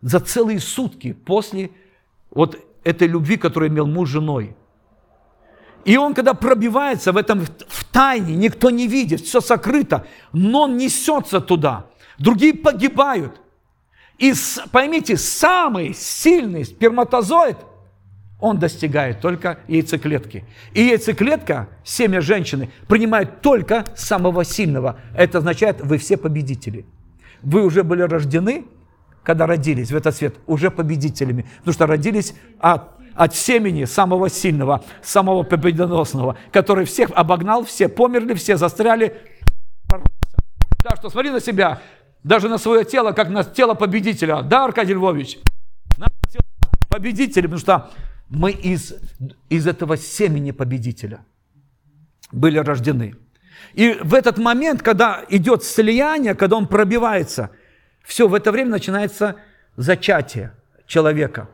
за 0.00 0.20
целые 0.20 0.60
сутки 0.60 1.12
после 1.12 1.70
вот 2.30 2.58
этой 2.82 3.08
любви, 3.08 3.36
которую 3.36 3.70
имел 3.70 3.86
муж 3.86 4.08
с 4.08 4.12
женой. 4.12 4.56
И 5.84 5.96
он, 5.96 6.14
когда 6.14 6.34
пробивается 6.34 7.12
в 7.12 7.16
этом 7.16 7.44
в 7.44 7.84
тайне, 7.92 8.34
никто 8.36 8.70
не 8.70 8.86
видит, 8.86 9.20
все 9.20 9.40
сокрыто, 9.40 10.06
но 10.32 10.62
он 10.62 10.76
несется 10.76 11.40
туда. 11.40 11.86
Другие 12.18 12.54
погибают. 12.54 13.40
И 14.18 14.32
поймите, 14.70 15.16
самый 15.16 15.92
сильный 15.94 16.64
сперматозоид, 16.64 17.56
он 18.40 18.58
достигает 18.58 19.20
только 19.20 19.58
яйцеклетки. 19.68 20.44
И 20.72 20.82
яйцеклетка, 20.82 21.68
семя 21.82 22.20
женщины, 22.20 22.70
принимает 22.88 23.40
только 23.40 23.84
самого 23.96 24.44
сильного. 24.44 25.00
Это 25.16 25.38
означает, 25.38 25.80
вы 25.80 25.98
все 25.98 26.16
победители. 26.16 26.86
Вы 27.42 27.64
уже 27.64 27.82
были 27.82 28.02
рождены, 28.02 28.66
когда 29.22 29.46
родились 29.46 29.90
в 29.90 29.96
этот 29.96 30.14
свет, 30.14 30.34
уже 30.46 30.70
победителями. 30.70 31.46
Потому 31.58 31.72
что 31.74 31.86
родились 31.86 32.34
от 32.60 32.90
от 33.14 33.34
семени 33.34 33.84
самого 33.84 34.28
сильного, 34.28 34.84
самого 35.02 35.42
победоносного, 35.42 36.36
который 36.52 36.84
всех 36.84 37.10
обогнал, 37.14 37.64
все 37.64 37.88
померли, 37.88 38.34
все 38.34 38.56
застряли. 38.56 39.16
Да, 39.88 40.96
что 40.96 41.10
смотри 41.10 41.30
на 41.30 41.40
себя, 41.40 41.80
даже 42.22 42.48
на 42.48 42.58
свое 42.58 42.84
тело, 42.84 43.12
как 43.12 43.28
на 43.30 43.44
тело 43.44 43.74
победителя. 43.74 44.42
Да, 44.42 44.64
Аркадий 44.64 44.94
Львович? 44.94 45.38
Победителя, 46.88 47.44
потому 47.44 47.60
что 47.60 47.90
мы 48.28 48.52
из, 48.52 48.94
из 49.48 49.66
этого 49.66 49.96
семени 49.96 50.50
победителя 50.50 51.24
были 52.30 52.58
рождены. 52.58 53.16
И 53.72 53.98
в 54.02 54.14
этот 54.14 54.38
момент, 54.38 54.82
когда 54.82 55.24
идет 55.28 55.64
слияние, 55.64 56.34
когда 56.34 56.56
он 56.56 56.66
пробивается, 56.66 57.50
все, 58.04 58.28
в 58.28 58.34
это 58.34 58.52
время 58.52 58.70
начинается 58.70 59.36
зачатие 59.76 60.52
человека 60.86 61.48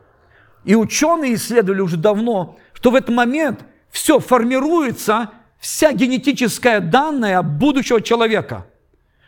и 0.63 0.75
ученые 0.75 1.35
исследовали 1.35 1.81
уже 1.81 1.97
давно, 1.97 2.57
что 2.73 2.91
в 2.91 2.95
этот 2.95 3.09
момент 3.09 3.61
все 3.89 4.19
формируется, 4.19 5.31
вся 5.59 5.91
генетическая 5.91 6.79
данная 6.79 7.41
будущего 7.41 8.01
человека. 8.01 8.65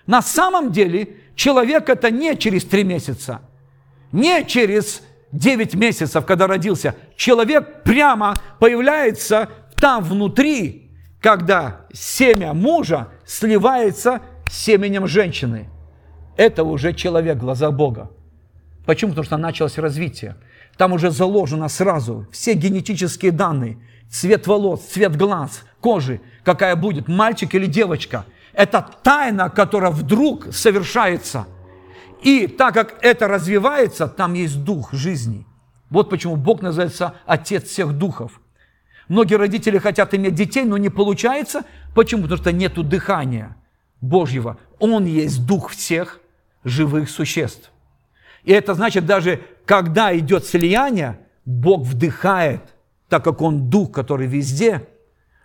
На 0.05 0.21
самом 0.21 0.71
деле 0.71 1.17
человек 1.35 1.89
это 1.89 2.11
не 2.11 2.35
через 2.37 2.65
три 2.65 2.83
месяца, 2.83 3.41
не 4.11 4.45
через 4.45 5.01
9 5.33 5.73
месяцев, 5.75 6.25
когда 6.25 6.47
родился. 6.47 6.95
Человек 7.15 7.83
прямо 7.83 8.35
появляется 8.59 9.49
там 9.75 10.03
внутри, 10.03 10.91
когда 11.19 11.87
семя 11.91 12.53
мужа 12.53 13.09
сливается 13.25 14.21
с 14.47 14.55
семенем 14.55 15.07
женщины. 15.07 15.69
Это 16.37 16.63
уже 16.63 16.93
человек 16.93 17.37
в 17.37 17.41
глазах 17.41 17.73
Бога. 17.73 18.11
Почему? 18.85 19.11
Потому 19.11 19.25
что 19.25 19.37
началось 19.37 19.77
развитие. 19.77 20.35
Там 20.77 20.93
уже 20.93 21.11
заложено 21.11 21.67
сразу 21.69 22.27
все 22.31 22.53
генетические 22.53 23.31
данные. 23.31 23.77
Цвет 24.09 24.47
волос, 24.47 24.81
цвет 24.81 25.15
глаз, 25.15 25.63
кожи, 25.79 26.21
какая 26.43 26.75
будет, 26.75 27.07
мальчик 27.07 27.53
или 27.55 27.65
девочка. 27.65 28.25
Это 28.53 28.87
тайна, 29.03 29.49
которая 29.49 29.91
вдруг 29.91 30.53
совершается. 30.53 31.47
И 32.21 32.47
так 32.47 32.73
как 32.73 32.97
это 33.01 33.27
развивается, 33.27 34.07
там 34.07 34.33
есть 34.33 34.63
дух 34.63 34.93
жизни. 34.93 35.45
Вот 35.89 36.09
почему 36.09 36.35
Бог 36.35 36.61
называется 36.61 37.15
Отец 37.25 37.65
всех 37.65 37.93
духов. 37.93 38.39
Многие 39.07 39.35
родители 39.35 39.77
хотят 39.77 40.13
иметь 40.13 40.33
детей, 40.33 40.63
но 40.63 40.77
не 40.77 40.89
получается. 40.89 41.65
Почему? 41.93 42.23
Потому 42.23 42.41
что 42.41 42.51
нет 42.51 42.73
дыхания 42.87 43.57
Божьего. 44.01 44.57
Он 44.79 45.05
есть 45.05 45.45
дух 45.45 45.69
всех 45.71 46.19
живых 46.63 47.09
существ. 47.09 47.72
И 48.43 48.51
это 48.51 48.73
значит, 48.73 49.05
даже 49.05 49.41
когда 49.65 50.17
идет 50.17 50.45
слияние, 50.45 51.19
Бог 51.45 51.85
вдыхает, 51.85 52.61
так 53.09 53.23
как 53.23 53.41
Он 53.41 53.69
дух, 53.69 53.91
который 53.91 54.27
везде, 54.27 54.87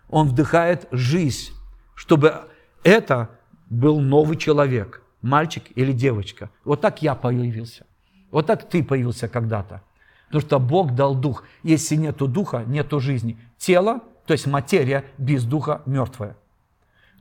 Он 0.08 0.28
вдыхает 0.28 0.86
жизнь, 0.90 1.52
чтобы 1.94 2.48
это 2.82 3.30
был 3.70 4.00
новый 4.00 4.36
человек, 4.36 5.02
мальчик 5.22 5.64
или 5.74 5.92
девочка. 5.92 6.50
Вот 6.64 6.80
так 6.80 7.02
я 7.02 7.14
появился. 7.14 7.86
Вот 8.30 8.46
так 8.46 8.68
ты 8.68 8.82
появился 8.82 9.28
когда-то. 9.28 9.82
Потому 10.26 10.42
что 10.42 10.58
Бог 10.58 10.94
дал 10.94 11.14
дух. 11.14 11.44
Если 11.62 11.96
нету 11.96 12.28
духа, 12.28 12.64
нету 12.66 13.00
жизни. 13.00 13.38
Тело, 13.56 14.00
то 14.26 14.32
есть 14.32 14.46
материя 14.46 15.04
без 15.16 15.44
духа 15.44 15.82
мертвая. 15.86 16.36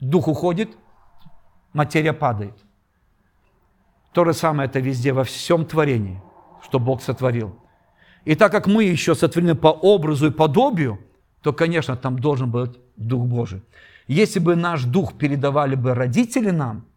Дух 0.02 0.28
уходит, 0.28 0.78
материя 1.74 2.14
падает. 2.14 2.56
То 4.18 4.26
же 4.26 4.34
самое 4.34 4.68
это 4.68 4.80
везде, 4.80 5.14
во 5.14 5.24
всем 5.24 5.64
творении, 5.64 6.20
что 6.64 6.80
Бог 6.80 7.04
сотворил. 7.04 7.56
И 8.26 8.34
так 8.34 8.52
как 8.52 8.66
мы 8.66 8.84
еще 8.84 9.14
сотворены 9.14 9.54
по 9.54 9.68
образу 9.68 10.26
и 10.26 10.32
подобию, 10.32 10.98
то, 11.44 11.54
конечно, 11.54 11.96
там 11.96 12.18
должен 12.18 12.50
быть 12.50 12.72
Дух 12.96 13.28
Божий. 13.28 13.62
Если 14.08 14.40
бы 14.40 14.56
наш 14.56 14.86
дух 14.86 15.20
передавали 15.20 15.76
бы 15.76 15.94
родители 15.94 16.50
нам, 16.50 16.88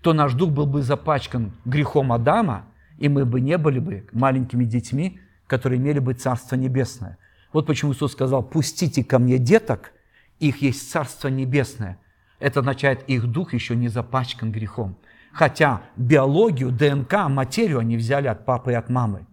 то 0.00 0.14
наш 0.14 0.32
дух 0.32 0.52
был 0.52 0.64
бы 0.64 0.80
запачкан 0.80 1.52
грехом 1.66 2.14
Адама, 2.14 2.64
и 2.96 3.10
мы 3.10 3.26
бы 3.26 3.42
не 3.42 3.58
были 3.58 3.78
бы 3.78 4.06
маленькими 4.12 4.64
детьми, 4.64 5.20
которые 5.46 5.78
имели 5.78 5.98
бы 5.98 6.14
Царство 6.14 6.56
Небесное. 6.56 7.18
Вот 7.52 7.66
почему 7.66 7.92
Иисус 7.92 8.12
сказал, 8.12 8.42
пустите 8.42 9.04
ко 9.04 9.18
мне 9.18 9.36
деток, 9.36 9.92
их 10.40 10.62
есть 10.62 10.90
Царство 10.90 11.28
Небесное. 11.28 11.98
Это 12.38 12.60
означает, 12.60 13.06
их 13.06 13.26
дух 13.26 13.52
еще 13.52 13.76
не 13.76 13.88
запачкан 13.88 14.50
грехом 14.50 14.96
хотя 15.34 15.82
биологию, 15.96 16.70
ДНК, 16.70 17.28
материю 17.28 17.80
они 17.80 17.96
взяли 17.96 18.28
от 18.28 18.46
папы 18.46 18.72
и 18.72 18.76
от 18.76 18.88
мамы. 18.88 19.26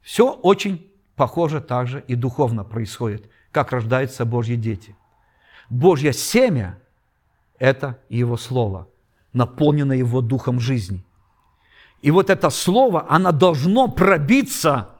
Все 0.00 0.32
очень 0.32 0.90
похоже 1.16 1.60
также 1.60 2.02
и 2.06 2.14
духовно 2.14 2.62
происходит, 2.64 3.28
как 3.50 3.72
рождаются 3.72 4.24
Божьи 4.24 4.54
дети. 4.54 4.96
Божье 5.68 6.12
семя– 6.12 6.78
это 7.58 7.98
Его 8.08 8.36
Слово, 8.36 8.88
наполненное 9.32 9.96
Его 9.96 10.20
Духом 10.20 10.60
жизни. 10.60 11.04
И 12.00 12.12
вот 12.12 12.30
это 12.30 12.48
Слово, 12.48 13.06
оно 13.08 13.32
должно 13.32 13.88
пробиться, 13.88 14.90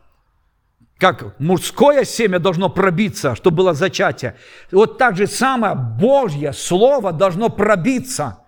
как 0.98 1.38
мужское 1.38 2.04
семя 2.04 2.40
должно 2.40 2.68
пробиться, 2.68 3.36
чтобы 3.36 3.58
было 3.58 3.72
зачатие. 3.72 4.34
Вот 4.72 4.98
так 4.98 5.16
же 5.16 5.28
самое 5.28 5.76
Божье 5.76 6.52
Слово 6.52 7.12
должно 7.12 7.50
пробиться– 7.50 8.40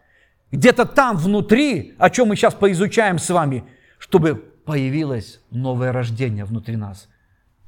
где-то 0.53 0.85
там 0.85 1.17
внутри, 1.17 1.95
о 1.99 2.11
чем 2.11 2.29
мы 2.29 2.37
сейчас 2.37 2.55
поизучаем 2.55 3.19
с 3.19 3.31
вами, 3.31 3.65
чтобы 3.99 4.35
появилось 4.65 5.41
новое 5.51 5.93
рождение 5.93 6.45
внутри 6.45 6.77
нас. 6.77 7.09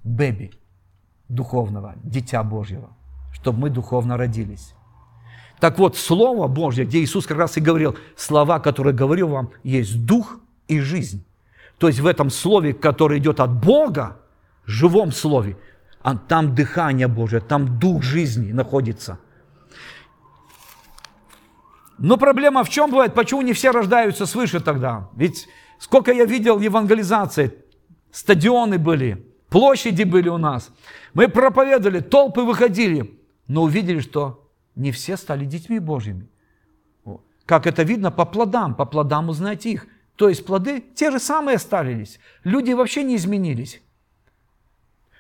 Бэби 0.05 0.53
духовного, 1.29 1.95
дитя 2.03 2.43
Божьего, 2.43 2.91
чтобы 3.33 3.61
мы 3.61 3.71
духовно 3.71 4.17
родились. 4.17 4.75
Так 5.61 5.79
вот, 5.79 5.97
Слово 5.97 6.49
Божье, 6.49 6.85
где 6.85 6.99
Иисус 6.99 7.27
как 7.27 7.39
раз 7.39 7.57
и 7.57 7.61
говорил, 7.61 7.97
слова, 8.17 8.59
которые 8.59 8.95
говорю 8.95 9.29
вам, 9.29 9.51
есть 9.62 10.05
дух 10.05 10.41
и 10.67 10.81
жизнь. 10.81 11.25
То 11.79 11.87
есть 11.87 12.01
в 12.01 12.07
этом 12.07 12.31
слове, 12.31 12.73
которое 12.73 13.21
идет 13.21 13.39
от 13.39 13.53
Бога, 13.65 14.19
живом 14.67 15.12
слове, 15.12 15.57
а 16.03 16.17
там 16.17 16.55
дыхание 16.55 17.07
Божье, 17.07 17.41
там 17.41 17.79
дух 17.79 18.03
жизни 18.03 18.53
находится. 18.53 19.19
Но 21.99 22.17
проблема 22.17 22.65
в 22.65 22.69
чем 22.69 22.91
бывает? 22.91 23.15
Почему 23.15 23.43
не 23.43 23.53
все 23.53 23.71
рождаются 23.71 24.27
свыше 24.27 24.61
тогда? 24.61 25.09
Ведь 25.15 25.49
сколько 25.79 26.13
я 26.13 26.25
видел 26.25 26.59
евангелизации, 26.59 27.55
стадионы 28.11 28.79
были, 28.79 29.27
площади 29.49 30.03
были 30.05 30.29
у 30.29 30.39
нас. 30.39 30.71
Мы 31.15 31.29
проповедовали, 31.29 32.01
толпы 32.01 32.43
выходили, 32.43 33.19
но 33.47 33.63
увидели, 33.63 34.01
что 34.01 34.51
не 34.75 34.91
все 34.93 35.17
стали 35.17 35.45
детьми 35.45 35.79
Божьими. 35.79 36.29
Как 37.47 37.67
это 37.67 37.83
видно 37.83 38.11
по 38.11 38.25
плодам, 38.25 38.75
по 38.75 38.85
плодам 38.85 39.29
узнать 39.29 39.67
их. 39.67 39.87
То 40.17 40.29
есть 40.29 40.47
плоды 40.47 40.83
те 40.95 41.11
же 41.11 41.19
самые 41.19 41.57
остались. 41.57 42.19
Люди 42.45 42.73
вообще 42.73 43.03
не 43.03 43.17
изменились. 43.17 43.83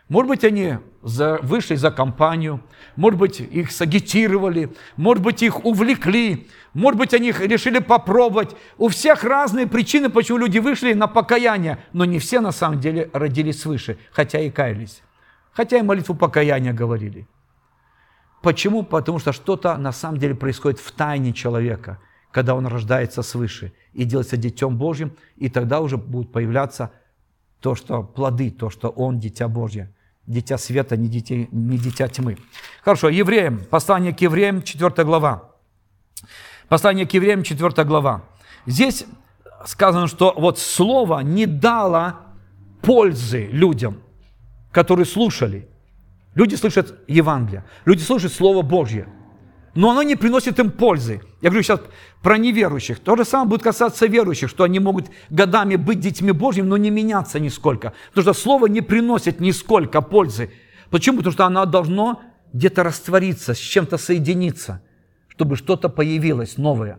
Может 0.08 0.28
быть, 0.28 0.44
они 0.44 0.78
за, 1.02 1.38
вышли 1.42 1.74
за 1.74 1.90
компанию, 1.90 2.60
может 2.96 3.18
быть, 3.18 3.40
их 3.40 3.72
сагитировали, 3.72 4.74
может 4.96 5.22
быть, 5.22 5.42
их 5.42 5.64
увлекли, 5.64 6.48
может 6.74 6.98
быть, 6.98 7.14
они 7.14 7.32
решили 7.32 7.78
попробовать. 7.78 8.54
У 8.78 8.88
всех 8.88 9.24
разные 9.24 9.66
причины, 9.66 10.10
почему 10.10 10.38
люди 10.38 10.58
вышли 10.58 10.92
на 10.92 11.06
покаяние, 11.06 11.78
но 11.92 12.04
не 12.04 12.18
все 12.18 12.40
на 12.40 12.52
самом 12.52 12.80
деле 12.80 13.10
родились 13.12 13.60
свыше, 13.60 13.98
хотя 14.12 14.40
и 14.40 14.50
каялись, 14.50 15.02
хотя 15.52 15.78
и 15.78 15.82
молитву 15.82 16.14
покаяния 16.14 16.72
говорили. 16.72 17.26
Почему? 18.42 18.82
Потому 18.82 19.20
что 19.20 19.32
что-то 19.32 19.76
на 19.76 19.92
самом 19.92 20.18
деле 20.18 20.34
происходит 20.34 20.80
в 20.80 20.90
тайне 20.92 21.32
человека, 21.32 22.00
когда 22.32 22.54
он 22.54 22.66
рождается 22.66 23.22
свыше 23.22 23.72
и 23.92 24.04
делается 24.04 24.36
детем 24.36 24.76
Божьим, 24.76 25.16
и 25.36 25.48
тогда 25.48 25.80
уже 25.80 25.96
будут 25.96 26.32
появляться 26.32 26.90
то, 27.62 27.74
что 27.74 28.02
плоды, 28.02 28.50
то, 28.50 28.68
что 28.68 28.88
он 28.90 29.18
дитя 29.18 29.48
Божье, 29.48 29.94
дитя 30.26 30.58
света, 30.58 30.96
не, 30.96 31.08
детей, 31.08 31.48
не 31.50 31.78
дитя 31.78 32.08
тьмы. 32.08 32.36
Хорошо, 32.84 33.08
евреям, 33.08 33.62
послание 33.70 34.12
к 34.12 34.20
евреям, 34.20 34.62
4 34.62 35.04
глава. 35.04 35.52
Послание 36.68 37.06
к 37.06 37.14
евреям, 37.14 37.42
4 37.42 37.84
глава. 37.84 38.24
Здесь 38.66 39.06
сказано, 39.64 40.08
что 40.08 40.34
вот 40.36 40.58
слово 40.58 41.20
не 41.20 41.46
дало 41.46 42.16
пользы 42.82 43.46
людям, 43.52 44.02
которые 44.70 45.06
слушали– 45.06 45.68
Люди 46.34 46.54
слышат 46.54 46.98
Евангелие, 47.08 47.64
люди 47.84 48.00
слышат 48.02 48.32
Слово 48.32 48.62
Божье, 48.62 49.06
но 49.74 49.90
оно 49.90 50.02
не 50.02 50.16
приносит 50.16 50.58
им 50.58 50.70
пользы. 50.70 51.22
Я 51.40 51.50
говорю 51.50 51.62
сейчас 51.62 51.80
про 52.22 52.38
неверующих. 52.38 53.00
То 53.00 53.16
же 53.16 53.24
самое 53.24 53.48
будет 53.48 53.62
касаться 53.62 54.06
верующих, 54.06 54.50
что 54.50 54.64
они 54.64 54.78
могут 54.78 55.10
годами 55.30 55.76
быть 55.76 56.00
детьми 56.00 56.32
Божьими, 56.32 56.66
но 56.66 56.76
не 56.76 56.90
меняться 56.90 57.40
нисколько. 57.40 57.92
Потому 58.10 58.22
что 58.22 58.40
Слово 58.40 58.66
не 58.66 58.80
приносит 58.80 59.40
нисколько 59.40 60.00
пользы. 60.02 60.50
Почему? 60.90 61.18
Потому 61.18 61.32
что 61.32 61.46
оно 61.46 61.64
должно 61.64 62.20
где-то 62.52 62.82
раствориться, 62.82 63.54
с 63.54 63.58
чем-то 63.58 63.96
соединиться, 63.96 64.82
чтобы 65.28 65.56
что-то 65.56 65.88
появилось 65.88 66.58
новое. 66.58 66.98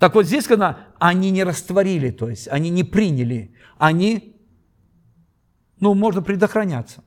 Так 0.00 0.14
вот 0.14 0.26
здесь, 0.26 0.46
когда 0.46 0.86
они 0.98 1.30
не 1.30 1.44
растворили, 1.44 2.10
то 2.10 2.28
есть 2.28 2.48
они 2.48 2.70
не 2.70 2.82
приняли, 2.82 3.54
они, 3.78 4.36
ну, 5.78 5.94
можно 5.94 6.22
предохраняться 6.22 7.04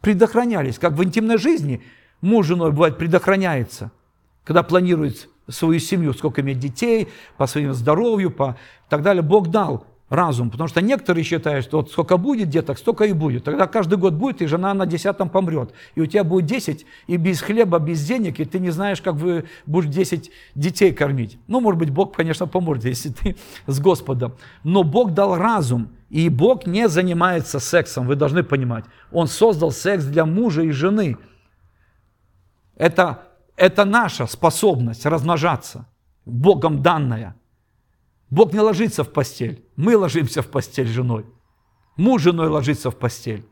предохранялись, 0.00 0.78
как 0.78 0.92
в 0.92 1.04
интимной 1.04 1.38
жизни 1.38 1.82
муж 2.20 2.46
с 2.46 2.48
женой 2.48 2.72
бывает 2.72 2.98
предохраняется, 2.98 3.90
когда 4.44 4.62
планирует 4.62 5.28
свою 5.48 5.78
семью, 5.78 6.12
сколько 6.12 6.40
иметь 6.40 6.58
детей, 6.58 7.08
по 7.36 7.46
своему 7.46 7.72
здоровью, 7.72 8.30
по 8.30 8.56
так 8.88 9.02
далее. 9.02 9.22
Бог 9.22 9.48
дал 9.48 9.86
разум, 10.08 10.50
потому 10.50 10.68
что 10.68 10.80
некоторые 10.80 11.24
считают, 11.24 11.64
что 11.64 11.78
вот 11.78 11.90
сколько 11.90 12.16
будет 12.16 12.48
деток, 12.48 12.78
столько 12.78 13.04
и 13.04 13.12
будет. 13.12 13.44
Тогда 13.44 13.66
каждый 13.66 13.98
год 13.98 14.14
будет, 14.14 14.40
и 14.42 14.46
жена 14.46 14.72
на 14.74 14.86
десятом 14.86 15.28
помрет. 15.28 15.72
И 15.94 16.00
у 16.00 16.06
тебя 16.06 16.24
будет 16.24 16.46
10, 16.46 16.86
и 17.06 17.16
без 17.16 17.40
хлеба, 17.40 17.78
без 17.78 18.04
денег, 18.04 18.40
и 18.40 18.44
ты 18.44 18.58
не 18.58 18.70
знаешь, 18.70 19.02
как 19.02 19.14
вы 19.14 19.44
будешь 19.66 19.90
10 19.90 20.30
детей 20.54 20.92
кормить. 20.92 21.38
Ну, 21.46 21.60
может 21.60 21.78
быть, 21.78 21.90
Бог, 21.90 22.16
конечно, 22.16 22.46
поможет, 22.46 22.84
если 22.86 23.10
ты 23.10 23.36
с 23.66 23.80
Господом. 23.80 24.34
Но 24.64 24.82
Бог 24.82 25.12
дал 25.12 25.36
разум, 25.36 25.90
и 26.10 26.28
Бог 26.30 26.66
не 26.66 26.88
занимается 26.88 27.60
сексом, 27.60 28.06
вы 28.06 28.16
должны 28.16 28.42
понимать. 28.42 28.84
Он 29.12 29.26
создал 29.26 29.70
секс 29.70 30.04
для 30.04 30.24
мужа 30.24 30.62
и 30.62 30.70
жены. 30.70 31.18
Это, 32.78 33.24
это 33.56 33.84
наша 33.84 34.26
способность 34.26 35.04
размножаться, 35.04 35.86
Богом 36.24 36.80
данная. 36.80 37.36
Бог 38.30 38.52
не 38.52 38.60
ложится 38.60 39.04
в 39.04 39.12
постель, 39.12 39.64
мы 39.76 39.96
ложимся 39.96 40.42
в 40.42 40.46
постель 40.46 40.86
женой. 40.86 41.26
Муж 41.96 42.22
женой 42.22 42.48
ложится 42.48 42.90
в 42.90 42.96
постель. 42.96 43.44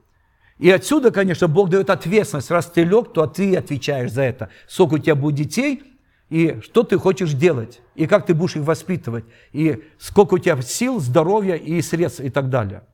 И 0.59 0.71
отсюда, 0.71 1.11
конечно, 1.11 1.49
Бог 1.49 1.69
дает 1.69 1.91
ответственность. 1.91 2.51
Раз 2.51 2.67
ты 2.67 2.85
лег, 2.85 3.13
то 3.13 3.27
ты 3.27 3.57
отвечаешь 3.57 4.13
за 4.13 4.23
это. 4.23 4.49
Сколько 4.69 4.95
у 4.95 4.99
тебя 4.99 5.17
будет 5.17 5.35
детей, 5.35 5.83
и 6.31 6.61
что 6.63 6.83
ты 6.83 6.97
хочешь 6.97 7.33
делать, 7.33 7.81
и 7.95 8.07
как 8.07 8.27
ты 8.27 8.35
будешь 8.35 8.57
их 8.57 8.63
воспитывать, 8.63 9.25
и 9.53 9.83
сколько 9.99 10.35
у 10.35 10.39
тебя 10.39 10.61
сил, 10.63 11.01
здоровья 11.01 11.57
и 11.57 11.83
средств 11.83 12.21
и 12.21 12.31
так 12.31 12.49
далее. 12.49 12.85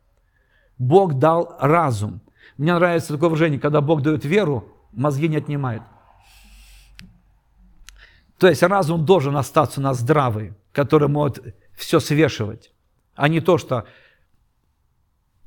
Бог 0.78 1.14
дал 1.14 1.56
разум. 1.60 2.20
Мне 2.56 2.74
нравится 2.74 3.12
такое 3.12 3.28
выражение, 3.28 3.60
когда 3.60 3.80
Бог 3.80 4.02
дает 4.02 4.24
веру, 4.24 4.68
мозги 4.92 5.28
не 5.28 5.36
отнимает. 5.36 5.82
То 8.42 8.48
есть 8.48 8.64
разум 8.64 9.04
должен 9.04 9.36
остаться 9.36 9.78
у 9.78 9.84
нас 9.84 10.00
здравый, 10.00 10.54
который 10.72 11.06
может 11.06 11.54
все 11.74 12.00
свешивать, 12.00 12.72
а 13.14 13.28
не 13.28 13.40
то, 13.40 13.56
что 13.56 13.86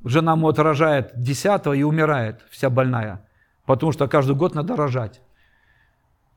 жена 0.05 0.38
может 0.38 0.60
рожает 0.60 1.12
10 1.13 1.75
и 1.75 1.84
умирает 1.84 2.45
вся 2.49 2.69
больная, 2.69 3.27
потому 3.65 3.91
что 3.91 4.08
каждый 4.08 4.38
год 4.38 4.55
надо 4.55 4.77
рожать. 4.77 5.19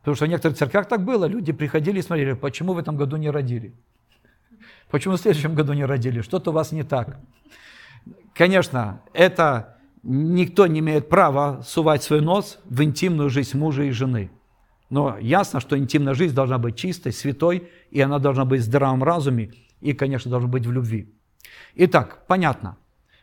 Потому 0.01 0.17
что 0.17 0.25
в 0.25 0.29
некоторых 0.31 0.59
церквях 0.59 0.89
так 0.89 1.05
было. 1.05 1.27
Люди 1.27 1.53
приходили 1.53 2.01
и 2.01 2.03
смотрели, 2.03 2.33
почему 2.33 2.73
в 2.73 2.79
этом 2.79 2.97
году 2.97 3.17
не 3.19 3.31
родили. 3.31 3.73
Почему 4.91 5.15
в 5.15 5.21
следующем 5.21 5.55
году 5.55 5.75
не 5.75 5.85
родили? 5.85 6.23
Что-то 6.23 6.51
у 6.51 6.55
вас 6.55 6.73
не 6.73 6.83
так. 6.83 7.21
Конечно, 8.35 9.01
это 9.13 9.79
никто 10.03 10.67
не 10.67 10.81
имеет 10.81 11.09
права 11.09 11.63
сувать 11.63 12.03
свой 12.03 12.21
нос 12.21 12.59
в 12.65 12.83
интимную 12.83 13.31
жизнь 13.31 13.57
мужа 13.57 13.85
и 13.85 13.93
жены. 13.93 14.33
Но 14.91 15.19
ясно, 15.19 15.61
что 15.61 15.77
интимная 15.77 16.15
жизнь 16.15 16.35
должна 16.35 16.59
быть 16.59 16.77
чистой, 16.77 17.13
святой, 17.13 17.69
и 17.91 18.01
она 18.01 18.19
должна 18.19 18.45
быть 18.45 18.63
в 18.63 18.65
здравом 18.65 19.05
разуме, 19.05 19.53
и, 19.81 19.93
конечно, 19.93 20.31
должна 20.31 20.49
быть 20.49 20.67
в 20.67 20.73
любви. 20.73 21.15
Итак, 21.75 22.25
понятно. 22.27 22.77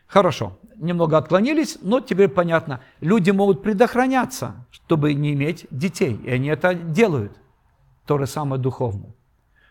Хорошо, 0.06 0.58
немного 0.76 1.18
отклонились, 1.18 1.78
но 1.82 2.00
теперь 2.00 2.28
понятно. 2.28 2.80
Люди 3.00 3.32
могут 3.32 3.62
предохраняться, 3.62 4.66
чтобы 4.70 5.12
не 5.14 5.32
иметь 5.32 5.66
детей, 5.70 6.20
и 6.24 6.30
они 6.30 6.48
это 6.48 6.74
делают. 6.74 7.32
То 8.06 8.18
же 8.18 8.26
самое 8.26 8.62
духовно. 8.62 9.14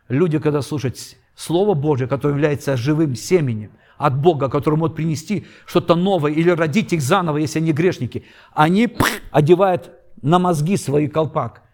Люди, 0.10 0.40
когда 0.40 0.62
слушают 0.62 0.98
Слово 1.36 1.74
Божье, 1.74 2.08
которое 2.08 2.34
является 2.34 2.76
живым 2.76 3.16
семенем 3.16 3.72
от 3.98 4.18
Бога, 4.20 4.50
который 4.50 4.76
может 4.76 4.96
принести 4.96 5.46
что-то 5.66 5.96
новое 5.96 6.32
или 6.32 6.50
родить 6.50 6.92
их 6.92 7.02
заново, 7.02 7.38
если 7.38 7.60
они 7.60 7.72
грешники, 7.72 8.26
они 8.54 8.96
одевают 9.32 9.92
на 10.22 10.38
мозги 10.38 10.76
свой 10.76 11.08
колпак. 11.08 11.65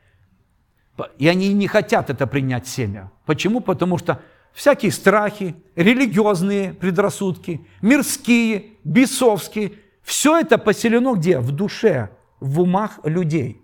И 1.17 1.27
они 1.27 1.53
не 1.53 1.67
хотят 1.67 2.09
это 2.09 2.27
принять 2.27 2.67
семя. 2.67 3.11
Почему? 3.25 3.61
Потому 3.61 3.97
что 3.97 4.21
всякие 4.53 4.91
страхи, 4.91 5.55
религиозные 5.75 6.73
предрассудки, 6.73 7.65
мирские, 7.81 8.65
бесовские, 8.83 9.73
все 10.03 10.39
это 10.39 10.57
поселено 10.57 11.13
где? 11.15 11.39
В 11.39 11.51
душе, 11.51 12.09
в 12.39 12.61
умах 12.61 12.99
людей. 13.03 13.61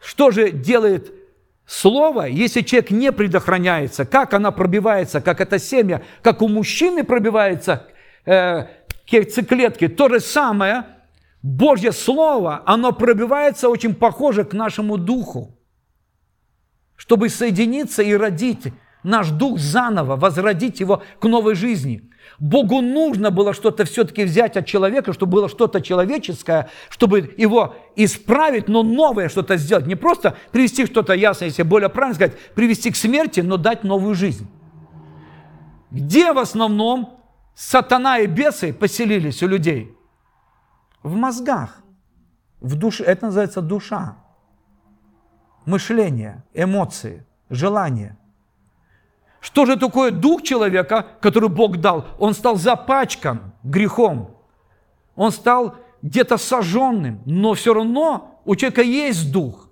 Что 0.00 0.30
же 0.30 0.50
делает 0.50 1.12
слово, 1.66 2.26
если 2.26 2.62
человек 2.62 2.90
не 2.90 3.12
предохраняется? 3.12 4.04
Как 4.04 4.34
она 4.34 4.50
пробивается, 4.50 5.20
как 5.20 5.40
это 5.40 5.58
семя, 5.58 6.02
как 6.22 6.42
у 6.42 6.48
мужчины 6.48 7.04
пробивается 7.04 7.88
э, 8.24 8.66
яйцеклетки? 9.06 9.88
То 9.88 10.08
же 10.08 10.20
самое, 10.20 10.86
Божье 11.42 11.92
Слово, 11.92 12.62
оно 12.66 12.92
пробивается 12.92 13.68
очень 13.68 13.94
похоже 13.94 14.44
к 14.44 14.52
нашему 14.52 14.96
духу, 14.96 15.56
чтобы 17.02 17.30
соединиться 17.30 18.00
и 18.00 18.12
родить 18.14 18.72
наш 19.02 19.30
дух 19.30 19.58
заново, 19.58 20.14
возродить 20.14 20.78
его 20.78 21.02
к 21.18 21.24
новой 21.24 21.56
жизни. 21.56 22.08
Богу 22.38 22.80
нужно 22.80 23.32
было 23.32 23.54
что-то 23.54 23.84
все-таки 23.84 24.22
взять 24.22 24.56
от 24.56 24.66
человека, 24.66 25.12
чтобы 25.12 25.32
было 25.32 25.48
что-то 25.48 25.80
человеческое, 25.80 26.70
чтобы 26.90 27.34
его 27.36 27.74
исправить, 27.96 28.68
но 28.68 28.84
новое 28.84 29.28
что-то 29.28 29.56
сделать. 29.56 29.88
Не 29.88 29.96
просто 29.96 30.36
привести 30.52 30.86
что-то 30.86 31.12
ясное, 31.14 31.48
если 31.48 31.64
более 31.64 31.88
правильно 31.88 32.14
сказать, 32.14 32.38
привести 32.54 32.92
к 32.92 32.96
смерти, 32.96 33.40
но 33.40 33.56
дать 33.56 33.82
новую 33.82 34.14
жизнь. 34.14 34.48
Где 35.90 36.32
в 36.32 36.38
основном 36.38 37.18
сатана 37.56 38.20
и 38.20 38.28
бесы 38.28 38.72
поселились 38.72 39.42
у 39.42 39.48
людей? 39.48 39.92
В 41.02 41.16
мозгах. 41.16 41.82
В 42.60 42.76
душе. 42.76 43.02
Это 43.02 43.26
называется 43.26 43.60
душа. 43.60 44.22
Мышление, 45.66 46.44
эмоции, 46.54 47.24
желание. 47.50 48.16
Что 49.40 49.66
же 49.66 49.76
такое 49.76 50.10
дух 50.10 50.42
человека, 50.42 51.06
который 51.20 51.48
Бог 51.48 51.78
дал? 51.78 52.06
Он 52.18 52.32
стал 52.32 52.56
запачкан 52.56 53.52
грехом. 53.64 54.36
Он 55.16 55.32
стал 55.32 55.76
где-то 56.00 56.36
сожженным, 56.36 57.20
но 57.26 57.54
все 57.54 57.74
равно 57.74 58.40
у 58.44 58.54
человека 58.54 58.82
есть 58.82 59.32
дух. 59.32 59.68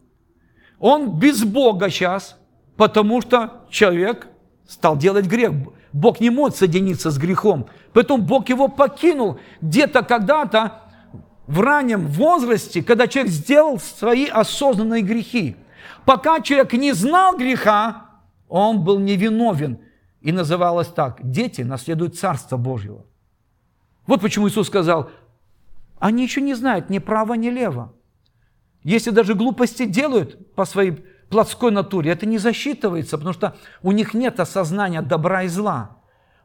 Он 0.78 1.18
без 1.18 1.44
Бога 1.44 1.90
сейчас, 1.90 2.36
потому 2.76 3.20
что 3.20 3.64
человек 3.70 4.28
стал 4.66 4.96
делать 4.96 5.26
грех. 5.26 5.52
Бог 5.92 6.20
не 6.20 6.30
может 6.30 6.56
соединиться 6.56 7.10
с 7.10 7.18
грехом. 7.18 7.66
Поэтому 7.92 8.22
Бог 8.22 8.48
его 8.48 8.68
покинул 8.68 9.38
где-то 9.60 10.02
когда-то 10.02 10.82
в 11.46 11.60
раннем 11.60 12.06
возрасте, 12.06 12.82
когда 12.82 13.06
человек 13.06 13.32
сделал 13.32 13.78
свои 13.78 14.26
осознанные 14.26 15.02
грехи. 15.02 15.56
Пока 16.04 16.40
человек 16.40 16.72
не 16.72 16.92
знал 16.92 17.36
греха, 17.36 18.10
он 18.48 18.82
был 18.84 18.98
невиновен. 18.98 19.78
И 20.20 20.32
называлось 20.32 20.88
так, 20.88 21.18
дети 21.22 21.62
наследуют 21.62 22.18
Царство 22.18 22.56
Божьего. 22.56 23.06
Вот 24.06 24.20
почему 24.20 24.48
Иисус 24.48 24.66
сказал, 24.66 25.10
они 25.98 26.22
еще 26.22 26.40
не 26.40 26.54
знают 26.54 26.90
ни 26.90 26.98
право, 26.98 27.34
ни 27.34 27.48
лево. 27.48 27.94
Если 28.82 29.10
даже 29.10 29.34
глупости 29.34 29.86
делают 29.86 30.54
по 30.54 30.64
своей 30.64 31.04
плотской 31.28 31.70
натуре, 31.70 32.10
это 32.10 32.26
не 32.26 32.38
засчитывается, 32.38 33.16
потому 33.16 33.34
что 33.34 33.56
у 33.82 33.92
них 33.92 34.14
нет 34.14 34.40
осознания 34.40 35.02
добра 35.02 35.44
и 35.44 35.48
зла. 35.48 35.98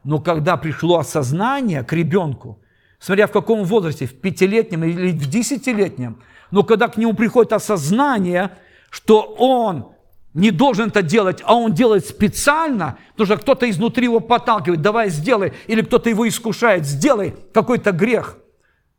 Но 0.04 0.20
когда 0.20 0.56
пришло 0.56 0.98
осознание 0.98 1.82
к 1.82 1.92
ребенку, 1.92 2.62
смотря 2.98 3.26
в 3.26 3.32
каком 3.32 3.64
возрасте, 3.64 4.06
в 4.06 4.20
пятилетнем 4.20 4.84
или 4.84 5.10
в 5.10 5.28
десятилетнем, 5.28 6.22
но 6.50 6.62
когда 6.62 6.88
к 6.88 6.96
нему 6.96 7.14
приходит 7.14 7.52
осознание, 7.52 8.52
что 8.96 9.20
он 9.38 9.88
не 10.32 10.50
должен 10.50 10.88
это 10.88 11.02
делать, 11.02 11.42
а 11.44 11.54
он 11.54 11.74
делает 11.74 12.06
специально, 12.06 12.96
потому 13.12 13.26
что 13.26 13.36
кто-то 13.36 13.68
изнутри 13.68 14.04
его 14.04 14.20
подталкивает, 14.20 14.80
давай 14.80 15.10
сделай, 15.10 15.52
или 15.66 15.82
кто-то 15.82 16.08
его 16.08 16.26
искушает, 16.26 16.86
сделай 16.86 17.34
какой-то 17.52 17.92
грех. 17.92 18.38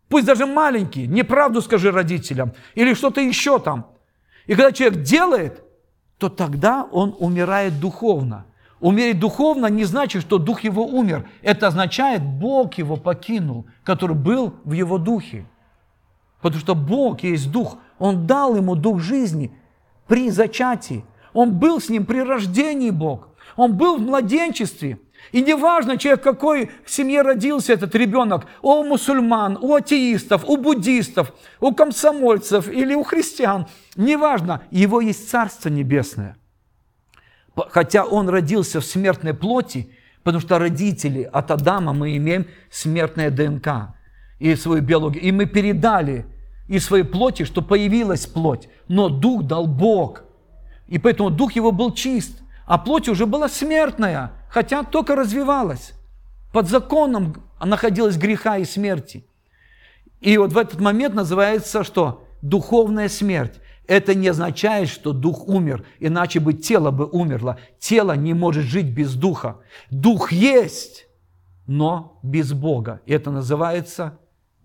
Пусть 0.08 0.28
даже 0.28 0.46
маленький, 0.46 1.08
неправду 1.08 1.64
скажи 1.64 1.92
родителям, 1.92 2.54
или 2.76 2.94
что-то 2.94 3.22
еще 3.22 3.58
там. 3.58 3.88
И 4.46 4.54
когда 4.54 4.72
человек 4.72 5.02
делает, 5.02 5.64
то 6.20 6.30
тогда 6.30 6.88
он 6.92 7.16
умирает 7.18 7.80
духовно. 7.80 8.46
Умереть 8.80 9.20
духовно 9.20 9.66
не 9.66 9.86
значит, 9.86 10.22
что 10.22 10.38
дух 10.38 10.64
его 10.64 10.86
умер. 10.86 11.28
Это 11.42 11.68
означает, 11.68 12.22
Бог 12.22 12.76
его 12.76 12.98
покинул, 12.98 13.66
который 13.84 14.16
был 14.16 14.54
в 14.64 14.74
его 14.74 15.00
духе. 15.00 15.48
Потому 16.40 16.62
что 16.62 16.76
Бог 16.76 17.24
есть 17.24 17.52
дух. 17.52 17.80
Он 17.98 18.28
дал 18.28 18.56
ему 18.56 18.76
дух 18.76 19.02
жизни 19.02 19.52
при 20.08 20.30
зачатии. 20.30 21.06
Он 21.34 21.54
был 21.54 21.80
с 21.80 21.90
ним 21.90 22.06
при 22.06 22.20
рождении 22.20 22.90
Бог. 22.90 23.30
Он 23.56 23.76
был 23.76 23.98
в 23.98 24.02
младенчестве. 24.02 25.00
И 25.32 25.42
неважно, 25.42 25.98
человек 25.98 26.24
какой 26.24 26.72
семье 26.86 27.22
родился 27.22 27.74
этот 27.74 27.94
ребенок, 27.96 28.46
у 28.62 28.84
мусульман, 28.84 29.58
у 29.60 29.76
атеистов, 29.76 30.48
у 30.48 30.58
буддистов, 30.58 31.34
у 31.60 31.74
комсомольцев 31.74 32.70
или 32.70 32.94
у 32.94 33.04
христиан, 33.04 33.68
неважно, 33.96 34.62
его 34.72 35.02
есть 35.02 35.30
Царство 35.30 35.70
Небесное– 35.70 36.38
хотя 37.70 38.06
он 38.06 38.30
родился 38.30 38.80
в 38.80 38.86
смертной 38.86 39.34
плоти, 39.34 39.90
потому 40.24 40.42
что 40.42 40.60
родители 40.60 41.24
от 41.24 41.52
Адама 41.52 41.94
мы 41.94 42.16
имеем 42.18 42.48
смертное 42.70 43.32
ДНК 43.32 43.96
и 44.40 44.56
свою 44.56 44.82
биологию. 44.82 45.24
И 45.24 45.32
мы 45.32 45.46
передали 45.46 46.26
из 46.68 46.86
своей 46.86 47.04
плоти, 47.04 47.44
что 47.44 47.62
появилась 47.62 48.26
плоть, 48.26 48.70
но 48.88 49.10
дух 49.10 49.44
дал 49.44 49.68
Бог. 49.68 50.24
И 50.88 51.00
поэтому 51.00 51.30
дух 51.30 51.54
его 51.54 51.72
был 51.72 51.94
чист, 51.94 52.42
а 52.66 52.78
плоть 52.78 53.08
уже 53.08 53.26
была 53.26 53.50
смертная, 53.50 54.32
хотя 54.50 54.84
только 54.84 55.16
развивалась. 55.16 55.94
Под 56.52 56.68
законом 56.70 57.44
находилась 57.64 58.18
греха 58.18 58.58
и 58.58 58.66
смерти. 58.66 59.26
И 60.20 60.38
вот 60.38 60.54
в 60.54 60.58
этот 60.58 60.80
момент 60.80 61.14
называется 61.14 61.84
что? 61.84 62.24
Духовная 62.42 63.10
смерть 63.10 63.60
это 63.88 64.14
не 64.14 64.28
означает, 64.28 64.90
что 64.90 65.14
дух 65.14 65.48
умер, 65.48 65.86
иначе 66.00 66.40
бы 66.40 66.54
тело 66.54 66.92
бы 66.92 67.06
умерло. 67.06 67.58
Тело 67.80 68.16
не 68.16 68.34
может 68.34 68.66
жить 68.66 68.94
без 68.94 69.16
духа. 69.16 69.58
Дух 69.90 70.32
есть, 70.32 71.08
но 71.66 72.20
без 72.22 72.52
Бога. 72.54 73.02
Это 73.08 73.32
называется 73.32 74.20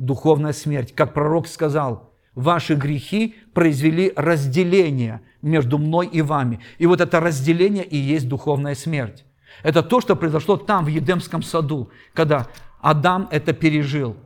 духовная 0.04 0.52
смерть. 0.52 0.94
Как 0.94 1.14
пророк 1.14 1.46
сказал, 1.46 2.12
ваши 2.34 2.74
грехи 2.74 3.36
произвели 3.54 4.12
разделение 4.16 5.20
между 5.42 5.78
мной 5.78 6.06
и 6.06 6.22
вами. 6.22 6.60
И 6.78 6.86
вот 6.86 7.00
это 7.00 7.20
разделение 7.20 7.84
и 7.84 7.96
есть 7.96 8.28
духовная 8.28 8.74
смерть. 8.74 9.24
Это 9.62 9.82
то, 9.82 10.00
что 10.00 10.16
произошло 10.16 10.56
там, 10.56 10.84
в 10.84 10.88
Едемском 10.88 11.42
саду, 11.42 11.90
когда 12.14 12.48
Адам 12.80 13.28
это 13.30 13.52
пережил. 13.52 14.16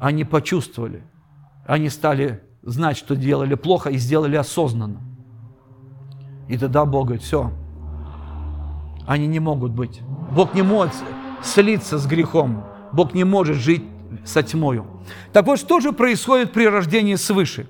Они 0.00 0.24
почувствовали, 0.24 1.02
они 1.66 1.88
стали 1.88 2.42
знать, 2.62 2.98
что 2.98 3.16
делали 3.16 3.54
плохо, 3.54 3.90
и 3.90 3.96
сделали 3.96 4.36
осознанно. 4.36 5.00
И 6.48 6.58
тогда 6.58 6.84
Бог 6.84 7.06
говорит, 7.06 7.22
все, 7.24 7.50
они 9.06 9.26
не 9.26 9.40
могут 9.40 9.72
быть. 9.72 10.02
Бог 10.32 10.52
не 10.52 10.62
может 10.62 10.94
слиться 11.42 11.96
с 11.98 12.06
грехом. 12.06 12.64
Бог 12.92 13.14
не 13.14 13.24
может 13.24 13.56
жить 13.56 13.82
со 14.24 14.42
тьмою. 14.42 14.86
Так 15.32 15.46
вот, 15.46 15.58
что 15.58 15.80
же 15.80 15.92
происходит 15.92 16.52
при 16.52 16.66
рождении 16.66 17.16
свыше? 17.16 17.68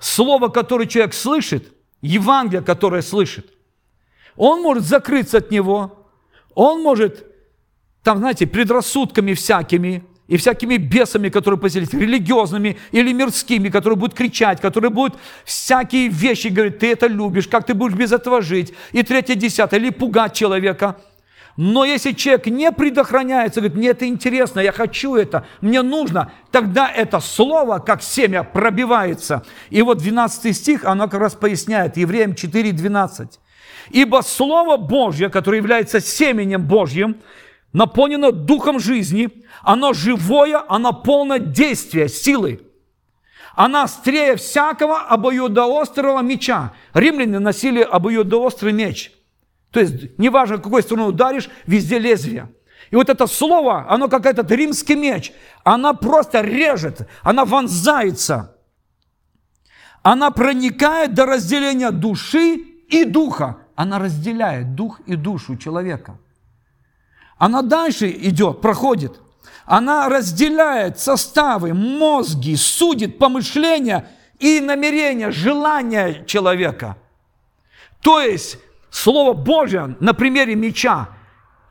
Слово, 0.00 0.48
которое 0.48 0.86
человек 0.86 1.14
слышит, 1.14 1.72
Евангелие, 2.00 2.62
которое 2.62 3.02
слышит, 3.02 3.52
он 4.36 4.62
может 4.62 4.84
закрыться 4.84 5.38
от 5.38 5.50
него, 5.50 6.08
он 6.54 6.82
может, 6.82 7.24
там, 8.02 8.18
знаете, 8.18 8.46
предрассудками 8.46 9.34
всякими, 9.34 10.04
и 10.28 10.36
всякими 10.36 10.76
бесами, 10.76 11.28
которые 11.28 11.60
поселились, 11.60 11.92
религиозными 11.92 12.78
или 12.90 13.12
мирскими, 13.12 13.68
которые 13.68 13.98
будут 13.98 14.16
кричать, 14.16 14.60
которые 14.60 14.90
будут 14.90 15.18
всякие 15.44 16.08
вещи 16.08 16.48
говорить, 16.48 16.78
ты 16.78 16.92
это 16.92 17.06
любишь, 17.06 17.48
как 17.48 17.66
ты 17.66 17.74
будешь 17.74 17.94
без 17.94 18.12
этого 18.12 18.40
жить, 18.40 18.72
и 18.92 19.02
третье, 19.02 19.34
десятое, 19.34 19.78
или 19.78 19.90
пугать 19.90 20.34
человека. 20.34 20.96
Но 21.56 21.84
если 21.84 22.12
человек 22.12 22.46
не 22.46 22.72
предохраняется, 22.72 23.60
говорит, 23.60 23.76
мне 23.76 23.88
это 23.88 24.06
интересно, 24.06 24.60
я 24.60 24.72
хочу 24.72 25.16
это, 25.16 25.46
мне 25.60 25.82
нужно, 25.82 26.32
тогда 26.50 26.90
это 26.90 27.20
слово, 27.20 27.78
как 27.78 28.02
семя, 28.02 28.42
пробивается. 28.42 29.44
И 29.68 29.82
вот 29.82 29.98
12 29.98 30.56
стих, 30.56 30.84
оно 30.84 31.08
как 31.08 31.20
раз 31.20 31.34
поясняет, 31.34 31.96
Евреям 31.96 32.34
4, 32.34 32.72
12. 32.72 33.40
«Ибо 33.90 34.22
Слово 34.22 34.76
Божье, 34.76 35.28
которое 35.28 35.58
является 35.58 36.00
семенем 36.00 36.66
Божьим, 36.66 37.16
наполнено 37.72 38.32
духом 38.32 38.78
жизни, 38.78 39.28
оно 39.62 39.92
живое, 39.92 40.62
оно 40.68 40.92
полно 40.92 41.38
действия, 41.38 42.08
силы. 42.08 42.60
Она 43.54 43.82
острее 43.82 44.36
всякого 44.36 45.00
обоюдоострого 45.00 46.20
меча. 46.22 46.72
Римляне 46.94 47.38
носили 47.38 47.82
обоюдоострый 47.82 48.72
меч. 48.72 49.12
То 49.72 49.80
есть, 49.80 50.18
неважно, 50.18 50.58
какой 50.58 50.82
стороной 50.82 51.08
ударишь, 51.08 51.48
везде 51.66 51.98
лезвие. 51.98 52.48
И 52.90 52.96
вот 52.96 53.08
это 53.08 53.26
слово, 53.26 53.86
оно 53.88 54.08
как 54.08 54.26
этот 54.26 54.50
римский 54.50 54.94
меч. 54.94 55.32
Она 55.64 55.94
просто 55.94 56.42
режет, 56.42 57.08
она 57.22 57.46
вонзается. 57.46 58.54
Она 60.02 60.30
проникает 60.30 61.14
до 61.14 61.24
разделения 61.24 61.90
души 61.90 62.56
и 62.88 63.04
духа. 63.04 63.58
Она 63.74 63.98
разделяет 63.98 64.74
дух 64.74 65.00
и 65.06 65.16
душу 65.16 65.56
человека. 65.56 66.18
Она 67.38 67.62
дальше 67.62 68.10
идет, 68.10 68.60
проходит. 68.60 69.20
Она 69.64 70.08
разделяет 70.10 70.98
составы, 70.98 71.72
мозги, 71.72 72.56
судит 72.56 73.18
помышления 73.18 74.10
и 74.38 74.60
намерения, 74.60 75.30
желания 75.30 76.24
человека. 76.26 76.98
То 78.02 78.20
есть 78.20 78.58
Слово 78.92 79.32
Божье 79.32 79.96
на 79.98 80.14
примере 80.14 80.54
меча, 80.54 81.08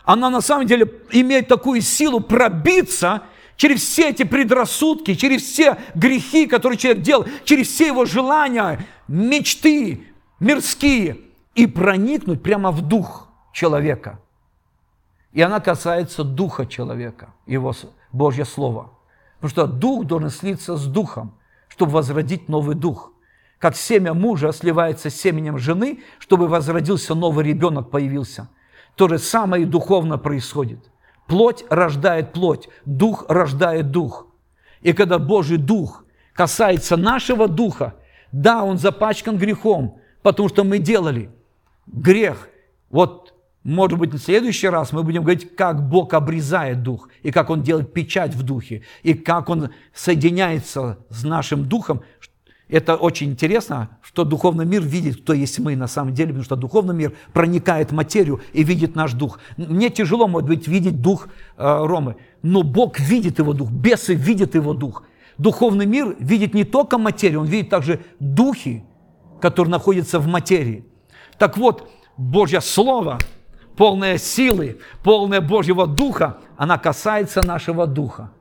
она 0.04 0.30
на 0.30 0.42
самом 0.42 0.68
деле 0.68 0.92
имеет 1.12 1.48
такую 1.48 1.80
силу 1.80 2.20
пробиться 2.20 3.24
через 3.56 3.82
все 3.82 4.10
эти 4.10 4.24
предрассудки, 4.24 5.16
через 5.16 5.44
все 5.44 5.78
грехи, 5.96 6.48
которые 6.48 6.78
человек 6.78 7.02
делал, 7.02 7.26
через 7.46 7.70
все 7.70 7.88
его 7.88 8.04
желания, 8.04 8.86
мечты 9.08 10.08
мирские, 10.40 11.18
и 11.56 11.68
проникнуть 11.68 12.44
прямо 12.44 12.72
в 12.72 12.82
дух 12.82 13.30
человека– 13.54 14.20
и 15.32 15.42
она 15.42 15.60
касается 15.60 16.24
духа 16.24 16.66
человека, 16.66 17.34
его 17.46 17.74
Божье 18.12 18.46
Слово. 18.46 18.92
Потому 19.40 19.50
что 19.50 19.68
дух 19.68 20.06
должен 20.06 20.30
слиться 20.30 20.76
с 20.76 20.86
духом, 20.86 21.38
чтобы 21.70 21.94
возродить 21.94 22.50
новый 22.50 22.76
дух. 22.76 23.12
Как 23.62 23.76
семя 23.76 24.16
мужа 24.16 24.52
сливается 24.54 25.12
с 25.12 25.16
семенем 25.16 25.60
жены, 25.60 26.00
чтобы 26.18 26.48
возродился 26.48 27.14
новый 27.14 27.46
ребенок, 27.46 27.92
появился. 27.92 28.50
То 28.96 29.08
же 29.08 29.20
самое 29.20 29.64
и 29.64 29.68
духовно 29.68 30.18
происходит. 30.18 30.80
Плоть 31.28 31.64
рождает 31.70 32.34
плоть, 32.34 32.70
дух 32.86 33.24
рождает 33.30 33.92
дух. 33.92 34.26
И 34.82 34.94
когда 34.94 35.20
Божий 35.20 35.58
дух 35.58 36.06
касается 36.34 36.98
нашего 36.98 37.48
духа, 37.48 37.94
да, 38.32 38.64
он 38.64 38.80
запачкан 38.80 39.38
грехом, 39.38 40.00
потому 40.24 40.50
что 40.50 40.64
мы 40.64 40.80
делали 40.80 41.30
грех. 41.86 42.50
Вот, 42.90 43.36
может 43.64 44.00
быть, 44.00 44.12
в 44.12 44.18
следующий 44.18 44.70
раз 44.70 44.92
мы 44.92 45.04
будем 45.04 45.22
говорить, 45.22 45.56
как 45.56 45.88
Бог 45.88 46.16
обрезает 46.16 46.82
дух, 46.82 47.10
и 47.22 47.32
как 47.32 47.52
Он 47.52 47.62
делает 47.62 47.94
печать 47.94 48.34
в 48.34 48.42
духе, 48.42 48.82
и 49.04 49.14
как 49.14 49.50
Он 49.50 49.70
соединяется 49.94 50.98
с 51.12 51.24
нашим 51.24 51.66
духом. 51.66 52.02
Это 52.72 52.96
очень 52.96 53.32
интересно, 53.32 53.90
что 54.02 54.24
духовный 54.24 54.66
мир 54.66 54.82
видит, 54.82 55.22
кто 55.22 55.34
есть 55.34 55.60
мы 55.60 55.76
на 55.76 55.88
самом 55.88 56.14
деле, 56.14 56.30
потому 56.30 56.46
что 56.46 56.56
духовный 56.56 56.96
мир 56.96 57.14
проникает 57.34 57.92
в 57.92 57.94
материю 57.94 58.40
и 58.54 58.64
видит 58.64 58.96
наш 58.96 59.12
дух. 59.12 59.40
Мне 59.58 59.90
тяжело, 59.90 60.26
может 60.26 60.48
быть, 60.48 60.70
видеть 60.70 61.02
дух 61.02 61.28
э, 61.58 61.64
Ромы, 61.64 62.16
но 62.42 62.64
Бог 62.64 62.98
видит 62.98 63.40
его 63.40 63.52
дух, 63.52 63.70
бесы 63.70 64.14
видят 64.14 64.56
его 64.56 64.74
дух. 64.74 65.04
Духовный 65.38 65.86
мир 65.86 66.16
видит 66.18 66.54
не 66.54 66.64
только 66.64 66.98
материю, 66.98 67.42
он 67.42 67.48
видит 67.48 67.70
также 67.70 68.00
духи, 68.22 68.86
которые 69.42 69.72
находятся 69.72 70.20
в 70.20 70.28
материи. 70.28 70.86
Так 71.38 71.58
вот, 71.58 71.92
Божье 72.16 72.62
Слово, 72.62 73.18
полное 73.76 74.18
силы, 74.18 74.80
полное 75.04 75.42
Божьего 75.42 75.88
Духа, 75.88 76.38
она 76.56 76.78
касается 76.78 77.46
нашего 77.46 77.86
Духа. 77.86 78.32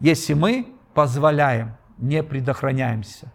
Если 0.00 0.34
мы 0.34 0.66
позволяем, 0.92 1.76
не 2.08 2.22
предохраняемся, 2.22 3.32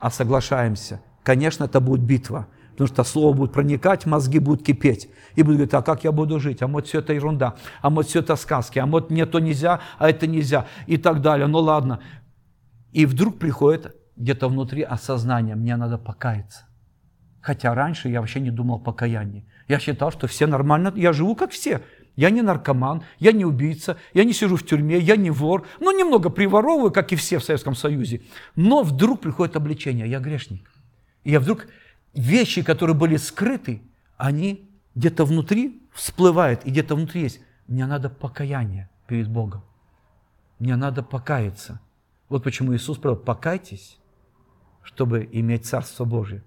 а 0.00 0.10
соглашаемся, 0.10 1.00
конечно, 1.22 1.64
это 1.64 1.80
будет 1.80 2.00
битва– 2.02 2.46
Потому 2.80 2.94
что 2.94 3.04
слово 3.04 3.34
будет 3.34 3.52
проникать, 3.52 4.06
мозги 4.06 4.38
будут 4.38 4.64
кипеть. 4.64 5.10
И 5.34 5.42
будут 5.42 5.58
говорить, 5.58 5.74
а 5.74 5.82
как 5.82 6.02
я 6.02 6.12
буду 6.12 6.40
жить? 6.40 6.62
А 6.62 6.66
вот 6.66 6.86
все 6.86 7.00
это 7.00 7.12
ерунда. 7.12 7.56
А 7.82 7.90
вот 7.90 8.06
все 8.06 8.20
это 8.20 8.36
сказки. 8.36 8.78
А 8.78 8.86
вот 8.86 9.10
мне 9.10 9.26
то 9.26 9.38
нельзя, 9.38 9.80
а 9.98 10.08
это 10.08 10.26
нельзя. 10.26 10.66
И 10.86 10.96
так 10.96 11.20
далее. 11.20 11.46
Ну 11.46 11.58
ладно. 11.58 12.00
И 12.92 13.04
вдруг 13.04 13.38
приходит 13.38 13.94
где-то 14.16 14.48
внутри 14.48 14.80
осознание, 14.80 15.56
мне 15.56 15.76
надо 15.76 15.98
покаяться. 15.98 16.68
Хотя 17.42 17.74
раньше 17.74 18.08
я 18.08 18.20
вообще 18.20 18.40
не 18.40 18.50
думал 18.50 18.76
о 18.76 18.78
покаянии. 18.78 19.46
Я 19.68 19.78
считал, 19.78 20.10
что 20.10 20.26
все 20.26 20.46
нормально, 20.46 20.90
я 20.96 21.12
живу 21.12 21.36
как 21.36 21.50
все. 21.50 21.82
Я 22.20 22.28
не 22.28 22.42
наркоман, 22.42 23.02
я 23.18 23.32
не 23.32 23.46
убийца, 23.46 23.96
я 24.12 24.24
не 24.24 24.34
сижу 24.34 24.56
в 24.56 24.66
тюрьме, 24.66 24.98
я 24.98 25.16
не 25.16 25.30
вор. 25.30 25.66
Ну, 25.80 25.90
немного 25.90 26.28
приворовываю, 26.28 26.90
как 26.92 27.12
и 27.12 27.16
все 27.16 27.38
в 27.38 27.44
Советском 27.44 27.74
Союзе. 27.74 28.20
Но 28.56 28.82
вдруг 28.82 29.20
приходит 29.22 29.56
обличение, 29.56 30.06
я 30.06 30.20
грешник. 30.20 30.70
И 31.24 31.30
я 31.30 31.40
вдруг 31.40 31.66
вещи, 32.12 32.62
которые 32.62 32.94
были 32.94 33.16
скрыты, 33.16 33.80
они 34.18 34.68
где-то 34.94 35.24
внутри 35.24 35.82
всплывают, 35.94 36.66
и 36.66 36.70
где-то 36.70 36.94
внутри 36.94 37.22
есть. 37.22 37.40
Мне 37.66 37.86
надо 37.86 38.10
покаяние 38.10 38.90
перед 39.06 39.30
Богом. 39.30 39.62
Мне 40.58 40.76
надо 40.76 41.02
покаяться. 41.02 41.80
Вот 42.28 42.44
почему 42.44 42.76
Иисус 42.76 42.98
сказал, 42.98 43.16
покайтесь, 43.16 43.98
чтобы 44.82 45.26
иметь 45.32 45.64
Царство 45.64 46.04
Божие. 46.04 46.42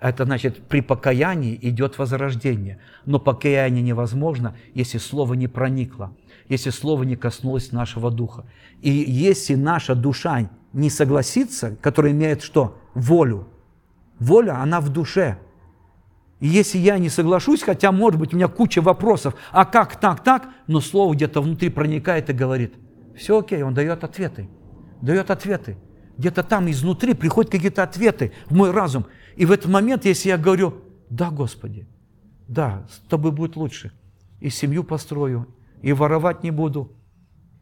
Это 0.00 0.24
значит, 0.24 0.68
при 0.68 0.80
покаянии 0.80 1.58
идет 1.62 1.98
возрождение. 1.98 2.78
Но 3.06 3.18
покаяние 3.18 3.82
невозможно, 3.82 4.56
если 4.74 4.98
Слово 4.98 5.34
не 5.34 5.48
проникло, 5.48 6.14
если 6.48 6.70
Слово 6.70 7.04
не 7.04 7.16
коснулось 7.16 7.72
нашего 7.72 8.10
духа. 8.10 8.44
И 8.82 8.90
если 8.90 9.54
наша 9.54 9.94
душа 9.94 10.50
не 10.72 10.90
согласится, 10.90 11.76
которая 11.80 12.12
имеет 12.12 12.42
что? 12.42 12.78
Волю, 12.94 13.48
Воля, 14.18 14.60
она 14.60 14.80
в 14.80 14.90
душе. 14.90 15.38
И 16.40 16.46
если 16.46 16.78
я 16.78 16.98
не 16.98 17.08
соглашусь, 17.08 17.62
хотя, 17.62 17.90
может 17.92 18.20
быть, 18.20 18.32
у 18.32 18.36
меня 18.36 18.48
куча 18.48 18.82
вопросов, 18.82 19.34
а 19.50 19.64
как 19.64 19.98
так, 19.98 20.22
так, 20.22 20.48
но 20.66 20.80
слово 20.80 21.14
где-то 21.14 21.40
внутри 21.40 21.70
проникает 21.70 22.30
и 22.30 22.32
говорит, 22.32 22.74
все 23.16 23.38
окей, 23.38 23.62
он 23.62 23.74
дает 23.74 24.04
ответы, 24.04 24.48
дает 25.00 25.30
ответы. 25.30 25.76
Где-то 26.18 26.42
там 26.42 26.70
изнутри 26.70 27.14
приходят 27.14 27.50
какие-то 27.50 27.82
ответы 27.82 28.32
в 28.46 28.54
мой 28.54 28.70
разум. 28.70 29.06
И 29.36 29.46
в 29.46 29.52
этот 29.52 29.70
момент, 29.70 30.04
если 30.04 30.28
я 30.28 30.38
говорю, 30.38 30.74
да, 31.10 31.30
Господи, 31.30 31.86
да, 32.48 32.86
с 32.90 32.98
тобой 33.08 33.32
будет 33.32 33.56
лучше, 33.56 33.92
и 34.40 34.50
семью 34.50 34.84
построю, 34.84 35.46
и 35.82 35.92
воровать 35.92 36.42
не 36.42 36.50
буду, 36.50 36.92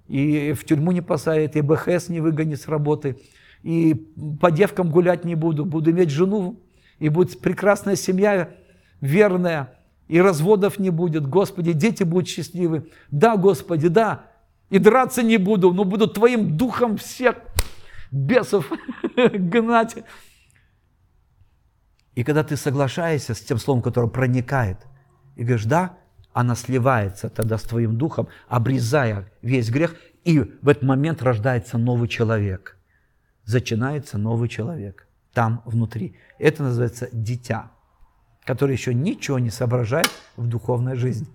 и 0.09 0.53
в 0.53 0.65
тюрьму 0.65 0.93
не 0.93 1.01
посадят, 1.01 1.57
и 1.57 1.61
БХС 1.61 2.09
не 2.09 2.21
выгонит 2.21 2.61
с 2.61 2.69
работы– 2.69 3.19
и 3.63 3.95
по 4.41 4.51
девкам 4.51 4.91
гулять 4.91 5.25
не 5.25 5.35
буду, 5.35 5.65
буду 5.65 5.91
иметь 5.91 6.11
жену, 6.11 6.61
и 6.99 7.09
будет 7.09 7.41
прекрасная 7.41 7.97
семья, 7.97 8.51
верная, 9.01 9.79
и 10.09 10.21
разводов 10.21 10.79
не 10.79 10.91
будет. 10.91 11.27
Господи, 11.27 11.73
дети 11.73 12.03
будут 12.03 12.29
счастливы. 12.29 12.89
Да, 13.11 13.37
Господи, 13.37 13.89
да. 13.89 14.27
И 14.69 14.79
драться 14.79 15.23
не 15.23 15.37
буду, 15.37 15.73
но 15.73 15.85
буду 15.85 16.09
Твоим 16.09 16.57
духом 16.57 16.97
всех 16.97 17.37
бесов 18.11 18.71
гнать. 19.17 19.97
И 22.15 22.25
когда 22.25 22.45
ты 22.45 22.57
соглашаешься 22.57 23.35
с 23.35 23.41
тем 23.41 23.59
словом, 23.59 23.83
которое 23.83 24.09
проникает, 24.09 24.79
и 25.37 25.45
говоришь, 25.45 25.65
да, 25.65 25.97
она 26.33 26.55
сливается 26.55 27.29
тогда 27.29 27.59
с 27.59 27.63
твоим 27.63 27.97
духом, 27.97 28.29
обрезая 28.49 29.31
весь 29.43 29.71
грех, 29.71 29.97
и 30.25 30.41
в 30.41 30.69
этот 30.69 30.83
момент 30.83 31.23
рождается 31.23 31.79
новый 31.79 32.09
человек– 32.09 32.77
начинается 33.51 34.19
новый 34.19 34.49
человек 34.49 35.07
там 35.33 35.63
внутри. 35.65 36.17
Это 36.39 36.63
называется 36.63 37.09
дитя, 37.13 37.71
которое 38.45 38.75
еще 38.75 38.93
ничего 38.95 39.39
не 39.39 39.51
соображает 39.51 40.11
в 40.37 40.47
духовной 40.47 40.97
жизни, 40.97 41.29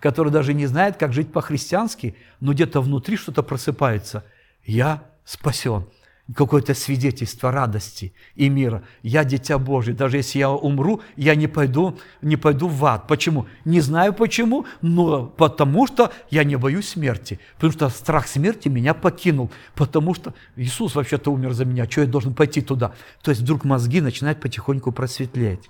который 0.00 0.32
даже 0.32 0.54
не 0.54 0.66
знает, 0.66 0.96
как 0.96 1.12
жить 1.12 1.32
по-христиански, 1.32 2.16
но 2.40 2.52
где-то 2.52 2.80
внутри 2.80 3.16
что-то 3.16 3.42
просыпается. 3.42 4.24
Я 4.64 5.04
спасен 5.24 5.86
какое-то 6.34 6.74
свидетельство 6.74 7.50
радости 7.50 8.14
и 8.36 8.48
мира. 8.48 8.82
Я 9.02 9.24
дитя 9.24 9.58
Божий. 9.58 9.92
Даже 9.92 10.18
если 10.18 10.38
я 10.38 10.50
умру, 10.50 11.02
я 11.16 11.34
не 11.34 11.48
пойду, 11.48 11.98
не 12.22 12.36
пойду 12.36 12.68
в 12.68 12.84
ад. 12.84 13.06
Почему? 13.06 13.46
Не 13.64 13.80
знаю 13.80 14.14
почему, 14.14 14.64
но 14.80 15.26
потому 15.26 15.86
что 15.86 16.12
я 16.30 16.44
не 16.44 16.56
боюсь 16.56 16.88
смерти. 16.88 17.40
Потому 17.56 17.72
что 17.72 17.88
страх 17.88 18.28
смерти 18.28 18.68
меня 18.68 18.94
покинул. 18.94 19.50
Потому 19.74 20.14
что 20.14 20.32
Иисус 20.56 20.94
вообще-то 20.94 21.32
умер 21.32 21.52
за 21.52 21.64
меня. 21.64 21.90
Что 21.90 22.02
я 22.02 22.06
должен 22.06 22.34
пойти 22.34 22.62
туда? 22.62 22.92
То 23.22 23.30
есть 23.30 23.42
вдруг 23.42 23.64
мозги 23.64 24.00
начинают 24.00 24.40
потихоньку 24.40 24.92
просветлеть. 24.92 25.68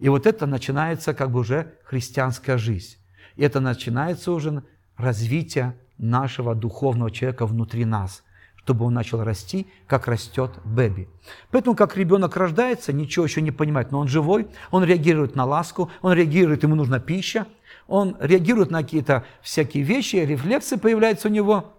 И 0.00 0.08
вот 0.08 0.26
это 0.26 0.46
начинается 0.46 1.14
как 1.14 1.30
бы 1.30 1.40
уже 1.40 1.74
христианская 1.84 2.58
жизнь. 2.58 2.96
И 3.36 3.42
это 3.42 3.60
начинается 3.60 4.32
уже 4.32 4.62
развитие 4.96 5.78
нашего 5.96 6.54
духовного 6.54 7.10
человека 7.10 7.46
внутри 7.46 7.84
нас– 7.84 8.24
чтобы 8.64 8.86
он 8.86 8.94
начал 8.94 9.22
расти, 9.22 9.66
как 9.86 10.08
растет 10.08 10.50
бэби. 10.64 11.06
Поэтому, 11.50 11.76
как 11.76 11.98
ребенок 11.98 12.34
рождается, 12.36 12.94
ничего 12.94 13.26
еще 13.26 13.42
не 13.42 13.50
понимает, 13.50 13.92
но 13.92 13.98
он 13.98 14.08
живой, 14.08 14.46
он 14.70 14.84
реагирует 14.84 15.36
на 15.36 15.44
ласку, 15.44 15.90
он 16.00 16.14
реагирует, 16.14 16.62
ему 16.62 16.74
нужна 16.74 16.98
пища, 16.98 17.46
он 17.86 18.16
реагирует 18.20 18.70
на 18.70 18.82
какие-то 18.82 19.24
всякие 19.42 19.82
вещи, 19.82 20.16
рефлексы 20.16 20.78
появляются 20.78 21.28
у 21.28 21.30
него. 21.30 21.74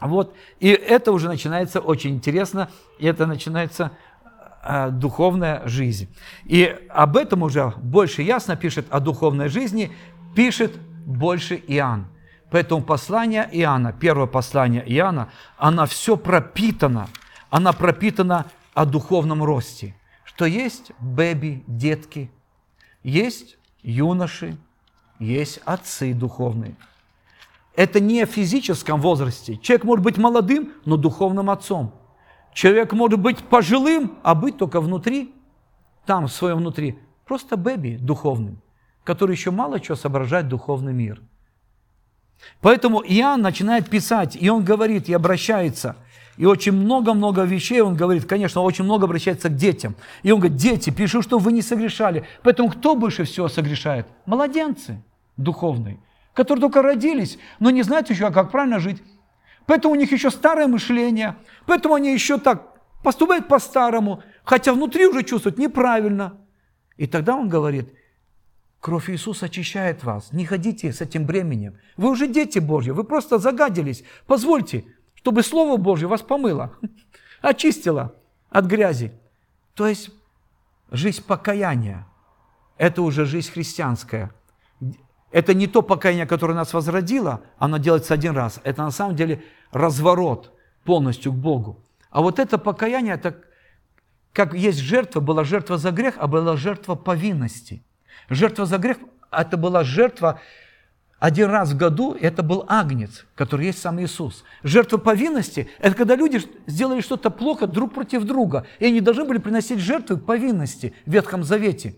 Вот. 0.00 0.34
И 0.58 0.68
это 0.68 1.12
уже 1.12 1.28
начинается 1.28 1.80
очень 1.80 2.14
интересно, 2.14 2.70
и 2.98 3.06
это 3.06 3.26
начинается 3.26 3.92
э, 4.64 4.88
духовная 4.90 5.68
жизнь. 5.68 6.08
И 6.44 6.74
об 6.88 7.18
этом 7.18 7.42
уже 7.42 7.74
больше 7.76 8.22
ясно 8.22 8.56
пишет 8.56 8.86
о 8.88 9.00
духовной 9.00 9.50
жизни, 9.50 9.92
пишет 10.34 10.78
больше 11.04 11.56
Иоанн. 11.66 12.06
Поэтому 12.50 12.82
послание 12.82 13.48
Иоанна, 13.52 13.92
первое 13.92 14.26
послание 14.26 14.84
Иоанна, 14.86 15.30
она 15.58 15.86
все 15.86 16.16
пропитано, 16.16 17.08
она 17.50 17.72
пропитана 17.72 18.46
о 18.74 18.86
духовном 18.86 19.42
росте. 19.42 19.96
Что 20.24 20.44
есть 20.44 20.92
бэби, 21.00 21.64
детки, 21.66 22.30
есть 23.02 23.56
юноши, 23.82 24.56
есть 25.18 25.60
отцы 25.64 26.14
духовные. 26.14 26.76
Это 27.74 28.00
не 28.00 28.24
в 28.24 28.30
физическом 28.30 29.00
возрасте. 29.00 29.56
Человек 29.58 29.84
может 29.84 30.04
быть 30.04 30.16
молодым, 30.16 30.72
но 30.84 30.96
духовным 30.96 31.50
отцом. 31.50 31.94
Человек 32.54 32.92
может 32.92 33.20
быть 33.20 33.38
пожилым, 33.38 34.18
а 34.22 34.34
быть 34.34 34.56
только 34.56 34.80
внутри, 34.80 35.34
там, 36.06 36.26
в 36.26 36.32
своем 36.32 36.58
внутри. 36.58 36.98
Просто 37.26 37.56
бэби 37.56 37.96
духовным, 37.96 38.62
который 39.04 39.32
еще 39.32 39.50
мало 39.50 39.80
чего 39.80 39.96
соображает 39.96 40.48
духовный 40.48 40.92
мир– 40.92 41.20
Поэтому 42.60 43.02
Иоанн 43.02 43.42
начинает 43.42 43.88
писать, 43.88 44.36
и 44.40 44.48
он 44.48 44.64
говорит, 44.64 45.08
и 45.08 45.14
обращается. 45.14 45.96
И 46.36 46.44
очень 46.44 46.72
много-много 46.72 47.42
вещей 47.42 47.80
он 47.80 47.96
говорит, 47.96 48.26
конечно, 48.26 48.60
очень 48.60 48.84
много 48.84 49.06
обращается 49.06 49.48
к 49.48 49.56
детям. 49.56 49.96
И 50.22 50.30
он 50.30 50.40
говорит, 50.40 50.58
дети, 50.58 50.90
пишу, 50.90 51.22
что 51.22 51.38
вы 51.38 51.52
не 51.52 51.62
согрешали. 51.62 52.24
Поэтому 52.42 52.68
кто 52.68 52.94
больше 52.94 53.24
всего 53.24 53.48
согрешает? 53.48 54.06
Младенцы 54.26 55.02
духовные, 55.36 55.98
которые 56.34 56.60
только 56.60 56.82
родились, 56.82 57.38
но 57.58 57.70
не 57.70 57.82
знают 57.82 58.10
еще, 58.10 58.30
как 58.30 58.50
правильно 58.50 58.80
жить. 58.80 59.02
Поэтому 59.66 59.94
у 59.94 59.96
них 59.96 60.12
еще 60.12 60.30
старое 60.30 60.66
мышление, 60.66 61.36
поэтому 61.66 61.94
они 61.94 62.12
еще 62.12 62.38
так 62.38 62.76
поступают 63.02 63.48
по-старому, 63.48 64.22
хотя 64.44 64.72
внутри 64.72 65.06
уже 65.06 65.22
чувствуют 65.24 65.58
неправильно. 65.58 66.38
И 66.96 67.06
тогда 67.06 67.34
он 67.34 67.48
говорит, 67.48 67.92
Кровь 68.80 69.10
Иисуса 69.10 69.46
очищает 69.46 70.04
вас. 70.04 70.32
Не 70.32 70.44
ходите 70.44 70.92
с 70.92 71.00
этим 71.00 71.26
бременем. 71.26 71.78
Вы 71.96 72.10
уже 72.10 72.28
дети 72.28 72.58
Божьи, 72.58 72.90
вы 72.90 73.04
просто 73.04 73.38
загадились. 73.38 74.04
Позвольте, 74.26 74.84
чтобы 75.14 75.42
Слово 75.42 75.76
Божье 75.76 76.06
вас 76.06 76.22
помыло, 76.22 76.72
очистило 77.40 78.14
от 78.50 78.66
грязи. 78.66 79.12
То 79.74 79.88
есть 79.88 80.10
жизнь 80.90 81.22
покаяния. 81.24 82.06
Это 82.78 83.02
уже 83.02 83.24
жизнь 83.24 83.50
христианская. 83.50 84.32
Это 85.32 85.54
не 85.54 85.66
то 85.66 85.82
покаяние, 85.82 86.26
которое 86.26 86.54
нас 86.54 86.72
возродило, 86.72 87.42
оно 87.58 87.78
делается 87.78 88.14
один 88.14 88.36
раз. 88.36 88.60
Это 88.64 88.82
на 88.82 88.90
самом 88.90 89.16
деле 89.16 89.42
разворот 89.72 90.52
полностью 90.84 91.32
к 91.32 91.36
Богу. 91.36 91.84
А 92.10 92.22
вот 92.22 92.38
это 92.38 92.56
покаяние, 92.56 93.14
это 93.14 93.42
как 94.32 94.54
есть 94.54 94.78
жертва, 94.78 95.20
была 95.20 95.44
жертва 95.44 95.78
за 95.78 95.90
грех, 95.90 96.14
а 96.18 96.26
была 96.26 96.56
жертва 96.56 96.94
повинности. 96.94 97.82
Жертва 98.28 98.66
за 98.66 98.78
грех– 98.78 98.98
это 99.30 99.56
была 99.56 99.84
жертва 99.84 100.40
один 101.18 101.48
раз 101.48 101.72
в 101.72 101.76
году, 101.76 102.14
это 102.20 102.42
был 102.42 102.64
агнец, 102.68 103.24
который 103.34 103.66
есть 103.66 103.80
сам 103.80 104.00
Иисус. 104.00 104.44
Жертва 104.62 104.98
повинности– 104.98 105.68
это 105.78 105.96
когда 105.96 106.14
люди 106.14 106.42
сделали 106.66 107.00
что-то 107.00 107.30
плохо 107.30 107.66
друг 107.66 107.94
против 107.94 108.24
друга, 108.24 108.66
и 108.78 108.86
они 108.86 109.00
должны 109.00 109.24
были 109.24 109.38
приносить 109.38 109.78
жертвы 109.78 110.18
повинности 110.18 110.94
в 111.06 111.12
Ветхом 111.12 111.42
Завете. 111.42 111.96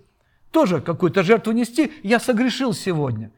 Тоже 0.53 0.81
какую-то 0.81 1.25
жертву 1.25 1.53
нести, 1.53 1.93
я 2.03 2.21
согрешил 2.21 2.73
сегодня. 2.73 3.33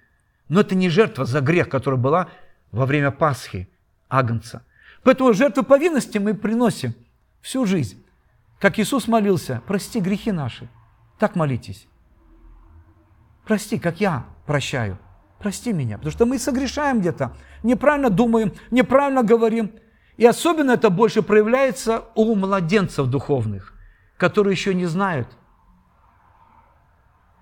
Но 0.48 0.60
это 0.60 0.74
не 0.74 0.90
жертва 0.90 1.24
за 1.24 1.40
грех, 1.40 1.68
которая 1.68 1.98
была 1.98 2.28
во 2.72 2.84
время 2.84 3.10
Пасхи, 3.10 3.68
агнца. 4.08 4.64
Поэтому 5.02 5.32
жертву 5.32 5.64
повинности 5.64 6.18
мы 6.18 6.34
приносим 6.34 6.94
всю 7.40 7.64
жизнь. 7.64 8.04
Как 8.58 8.78
Иисус 8.78 9.08
молился, 9.08 9.62
прости 9.66 10.00
грехи 10.00 10.30
наши. 10.30 10.68
Так 11.18 11.36
молитесь. 11.36 11.86
Прости, 13.44 13.78
как 13.78 14.00
я 14.00 14.24
прощаю. 14.46 14.98
Прости 15.38 15.72
меня. 15.72 15.96
Потому 15.96 16.12
что 16.12 16.26
мы 16.26 16.38
согрешаем 16.38 17.00
где-то, 17.00 17.32
неправильно 17.62 18.10
думаем, 18.10 18.52
неправильно 18.70 19.22
говорим. 19.22 19.72
И 20.16 20.26
особенно 20.26 20.72
это 20.72 20.90
больше 20.90 21.22
проявляется 21.22 22.04
у 22.14 22.34
младенцев 22.34 23.06
духовных, 23.06 23.72
которые 24.18 24.52
еще 24.52 24.74
не 24.74 24.86
знают, 24.86 25.28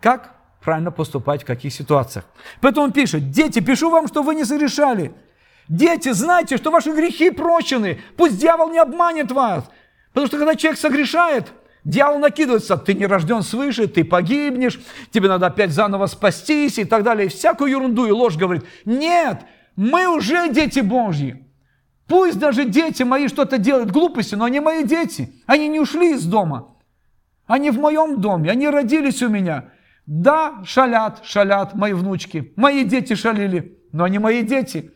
как 0.01 0.37
правильно 0.61 0.93
поступать 0.93 1.43
в 1.43 1.47
каких 1.47 1.73
ситуациях. 1.73 2.25
Поэтому 2.61 2.87
он 2.87 2.93
пишет, 2.93 3.31
дети, 3.31 3.61
пишу 3.61 3.91
вам, 3.91 4.07
что 4.07 4.23
вы 4.23 4.35
не 4.35 4.45
согрешали. 4.45 5.13
Дети, 5.69 6.13
знайте, 6.13 6.57
что 6.57 6.71
ваши 6.71 6.95
грехи 6.95 7.31
прощены. 7.31 8.01
Пусть 8.17 8.39
дьявол 8.39 8.71
не 8.71 8.79
обманет 8.79 9.33
вас. 9.33 9.65
Потому 10.13 10.27
что 10.29 10.39
когда 10.39 10.55
человек 10.55 10.79
согрешает, 10.79 11.53
дьявол 11.89 12.19
накидывается, 12.19 12.77
ты 12.77 12.95
не 12.95 13.07
рожден 13.07 13.43
свыше, 13.43 13.89
ты 13.89 14.05
погибнешь, 14.05 14.81
тебе 15.11 15.29
надо 15.29 15.47
опять 15.47 15.71
заново 15.71 16.07
спастись 16.07 16.79
и 16.79 16.85
так 16.85 17.03
далее. 17.03 17.29
Всякую 17.29 17.71
ерунду 17.71 18.07
и 18.07 18.11
ложь 18.11 18.37
говорит. 18.37 18.65
Нет, 18.85 19.43
мы 19.75 20.07
уже 20.07 20.53
дети 20.53 20.81
Божьи. 20.81 21.45
Пусть 22.07 22.39
даже 22.39 22.65
дети 22.65 23.03
мои 23.03 23.29
что-то 23.29 23.59
делают 23.59 23.91
глупости, 23.91 24.35
но 24.35 24.45
они 24.45 24.61
мои 24.61 24.85
дети. 24.85 25.35
Они 25.47 25.69
не 25.69 25.81
ушли 25.81 26.13
из 26.15 26.25
дома. 26.25 26.77
Они 27.47 27.71
в 27.71 27.79
моем 27.79 28.21
доме, 28.21 28.51
они 28.51 28.69
родились 28.69 29.23
у 29.23 29.29
меня. 29.29 29.71
Да, 30.07 30.63
шалят, 30.65 31.21
шалят 31.25 31.75
мои 31.75 31.93
внучки. 31.93 32.53
Мои 32.57 32.85
дети 32.85 33.15
шалили, 33.15 33.79
но 33.93 34.05
они 34.05 34.19
мои 34.19 34.43
дети. 34.43 34.93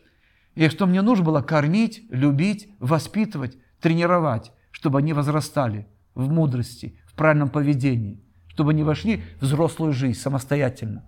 И 0.55 0.69
что 0.69 0.85
мне 0.85 1.01
нужно 1.01 1.25
было 1.25 1.41
кормить, 1.41 2.03
любить, 2.09 2.69
воспитывать, 2.79 3.57
тренировать 3.79 4.51
чтобы 4.73 4.99
они 4.99 5.13
возрастали 5.13 5.87
в 6.15 6.29
мудрости, 6.29 6.97
в 7.05 7.13
правильном 7.13 7.49
поведении, 7.49 8.19
чтобы 8.49 8.71
они 8.71 8.83
вошли 8.83 9.23
в 9.39 9.45
взрослую 9.45 9.93
жизнь 9.93 10.19
самостоятельно. 10.19 11.03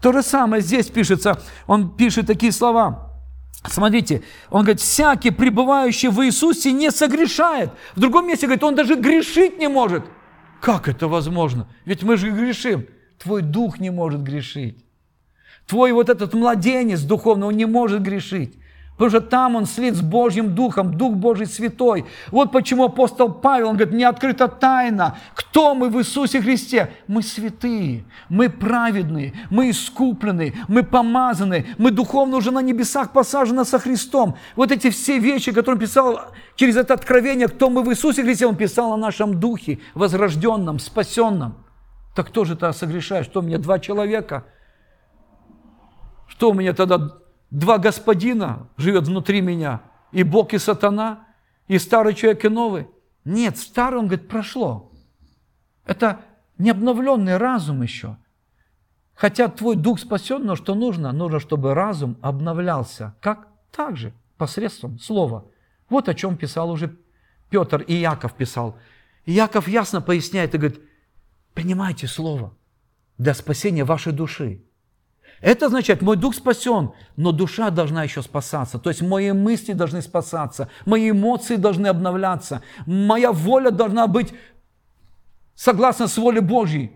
То 0.00 0.12
же 0.12 0.22
самое 0.22 0.62
здесь 0.62 0.88
пишется, 0.88 1.40
он 1.66 1.96
пишет 1.96 2.26
такие 2.26 2.52
слова. 2.52 3.10
Смотрите, 3.64 4.22
он 4.50 4.62
говорит, 4.62 4.80
всякий, 4.80 5.30
пребывающий 5.30 6.08
в 6.08 6.24
Иисусе, 6.24 6.72
не 6.72 6.90
согрешает. 6.90 7.70
В 7.94 8.00
другом 8.00 8.26
месте 8.26 8.46
говорит, 8.46 8.64
он 8.64 8.74
даже 8.74 8.96
грешить 8.96 9.58
не 9.58 9.68
может. 9.68 10.04
Как 10.60 10.88
это 10.88 11.08
возможно? 11.08 11.68
Ведь 11.84 12.02
мы 12.02 12.16
же 12.16 12.30
грешим. 12.30 12.86
Твой 13.18 13.42
дух 13.42 13.78
не 13.78 13.90
может 13.90 14.22
грешить. 14.22 14.84
Твой 15.66 15.92
вот 15.92 16.08
этот 16.08 16.34
младенец 16.34 17.02
духовный, 17.02 17.46
он 17.46 17.56
не 17.56 17.66
может 17.66 18.02
грешить. 18.02 18.56
Потому 18.96 19.10
что 19.10 19.20
там 19.20 19.56
он 19.56 19.66
слит 19.66 19.96
с 19.96 20.02
Божьим 20.02 20.54
Духом, 20.54 20.96
Дух 20.96 21.14
Божий 21.14 21.46
Святой. 21.46 22.04
Вот 22.30 22.52
почему 22.52 22.84
апостол 22.84 23.32
Павел, 23.32 23.70
он 23.70 23.76
говорит, 23.76 23.94
не 23.94 24.04
открыта 24.04 24.48
тайна. 24.48 25.16
Кто 25.34 25.74
мы 25.74 25.88
в 25.88 25.98
Иисусе 25.98 26.42
Христе? 26.42 26.92
Мы 27.08 27.22
святые, 27.22 28.04
мы 28.28 28.50
праведные, 28.50 29.32
мы 29.50 29.70
искупленные, 29.70 30.52
мы 30.68 30.82
помазаны, 30.82 31.66
мы 31.78 31.90
духовно 31.90 32.36
уже 32.36 32.50
на 32.50 32.60
небесах 32.60 33.12
посажены 33.12 33.64
со 33.64 33.78
Христом. 33.78 34.36
Вот 34.56 34.70
эти 34.70 34.90
все 34.90 35.18
вещи, 35.18 35.52
которые 35.52 35.76
он 35.76 35.80
писал 35.80 36.20
через 36.54 36.76
это 36.76 36.92
откровение, 36.92 37.48
кто 37.48 37.70
мы 37.70 37.82
в 37.82 37.90
Иисусе 37.90 38.22
Христе, 38.22 38.46
он 38.46 38.56
писал 38.56 38.92
о 38.92 38.96
нашем 38.98 39.40
Духе, 39.40 39.80
возрожденном, 39.94 40.78
спасенном. 40.78 41.56
Так 42.14 42.28
кто 42.28 42.44
же 42.44 42.56
тогда 42.56 42.74
согрешает? 42.74 43.24
Что 43.24 43.40
у 43.40 43.42
меня 43.42 43.56
два 43.56 43.78
человека? 43.78 44.44
Что 46.28 46.50
у 46.50 46.54
меня 46.54 46.74
тогда 46.74 47.21
Два 47.52 47.76
господина 47.76 48.70
живет 48.78 49.06
внутри 49.06 49.42
меня, 49.42 49.82
и 50.10 50.22
Бог, 50.22 50.54
и 50.54 50.58
сатана, 50.58 51.26
и 51.68 51.78
старый 51.78 52.14
человек, 52.14 52.46
и 52.46 52.48
новый. 52.48 52.88
Нет, 53.26 53.58
старый, 53.58 53.98
он 53.98 54.06
говорит, 54.06 54.26
прошло. 54.26 54.90
Это 55.84 56.20
не 56.56 56.70
обновленный 56.70 57.36
разум 57.36 57.82
еще. 57.82 58.16
Хотя 59.14 59.48
твой 59.48 59.76
дух 59.76 60.00
спасен, 60.00 60.46
но 60.46 60.56
что 60.56 60.74
нужно? 60.74 61.12
Нужно, 61.12 61.40
чтобы 61.40 61.74
разум 61.74 62.16
обновлялся. 62.22 63.14
Как? 63.20 63.48
Так 63.70 63.98
же, 63.98 64.14
посредством 64.38 64.98
слова. 64.98 65.44
Вот 65.90 66.08
о 66.08 66.14
чем 66.14 66.38
писал 66.38 66.70
уже 66.70 66.96
Петр 67.50 67.82
и 67.82 67.92
Яков 67.92 68.32
писал. 68.32 68.78
И 69.26 69.32
Яков 69.32 69.68
ясно 69.68 70.00
поясняет 70.00 70.54
и 70.54 70.58
говорит, 70.58 70.80
принимайте 71.52 72.06
слово 72.06 72.56
для 73.18 73.34
спасения 73.34 73.84
вашей 73.84 74.14
души. 74.14 74.62
Это 75.42 75.66
означает, 75.66 76.02
мой 76.02 76.16
дух 76.16 76.36
спасен, 76.36 76.92
но 77.16 77.32
душа 77.32 77.70
должна 77.70 78.04
еще 78.04 78.22
спасаться. 78.22 78.78
То 78.78 78.90
есть 78.90 79.02
мои 79.02 79.32
мысли 79.32 79.72
должны 79.72 80.00
спасаться, 80.00 80.68
мои 80.86 81.10
эмоции 81.10 81.56
должны 81.56 81.88
обновляться, 81.88 82.62
моя 82.86 83.32
воля 83.32 83.72
должна 83.72 84.06
быть 84.06 84.32
согласно 85.56 86.06
с 86.06 86.16
волей 86.16 86.40
Божьей, 86.40 86.92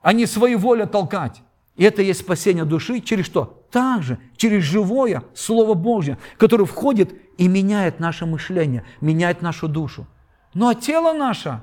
а 0.00 0.12
не 0.12 0.26
своей 0.26 0.54
воле 0.54 0.86
толкать. 0.86 1.42
И 1.74 1.82
это 1.82 2.00
есть 2.00 2.20
спасение 2.20 2.64
души 2.64 3.00
через 3.00 3.26
что? 3.26 3.64
Также 3.72 4.18
через 4.36 4.62
живое 4.62 5.24
Слово 5.34 5.74
Божье, 5.74 6.18
которое 6.36 6.66
входит 6.66 7.12
и 7.36 7.48
меняет 7.48 7.98
наше 7.98 8.26
мышление, 8.26 8.84
меняет 9.00 9.42
нашу 9.42 9.66
душу. 9.66 10.06
Ну 10.54 10.68
а 10.68 10.76
тело 10.76 11.12
наше, 11.12 11.62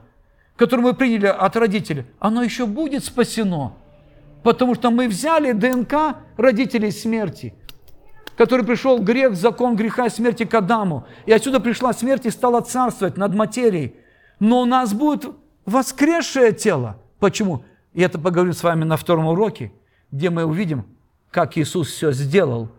которое 0.58 0.84
мы 0.84 0.94
приняли 0.94 1.28
от 1.28 1.56
родителей, 1.56 2.06
оно 2.20 2.44
еще 2.44 2.66
будет 2.66 3.06
спасено– 3.06 3.78
Потому 4.46 4.76
что 4.76 4.92
мы 4.92 5.08
взяли 5.08 5.54
ДНК 5.54 6.18
родителей 6.38 6.92
смерти, 6.92 7.56
который 8.38 8.64
пришел 8.64 9.00
грех, 9.02 9.36
закон 9.36 9.76
греха 9.76 10.06
и 10.06 10.10
смерти 10.12 10.46
к 10.46 10.54
Адаму. 10.54 11.08
И 11.26 11.32
отсюда 11.32 11.60
пришла 11.60 11.94
смерть 11.94 12.28
и 12.28 12.30
стала 12.30 12.62
царствовать 12.62 13.18
над 13.18 13.34
материей. 13.34 13.96
Но 14.40 14.62
у 14.62 14.66
нас 14.66 14.94
будет 14.94 15.26
воскресшее 15.66 16.52
тело. 16.52 17.02
Почему? 17.18 17.66
И 17.94 18.04
это 18.04 18.20
поговорим 18.20 18.54
с 18.54 18.62
вами 18.62 18.84
на 18.84 18.98
втором 18.98 19.26
уроке, 19.26 19.72
где 20.12 20.30
мы 20.30 20.46
увидим, 20.46 20.86
как 21.32 21.58
Иисус 21.58 21.88
все 21.88 22.12
сделал 22.12 22.70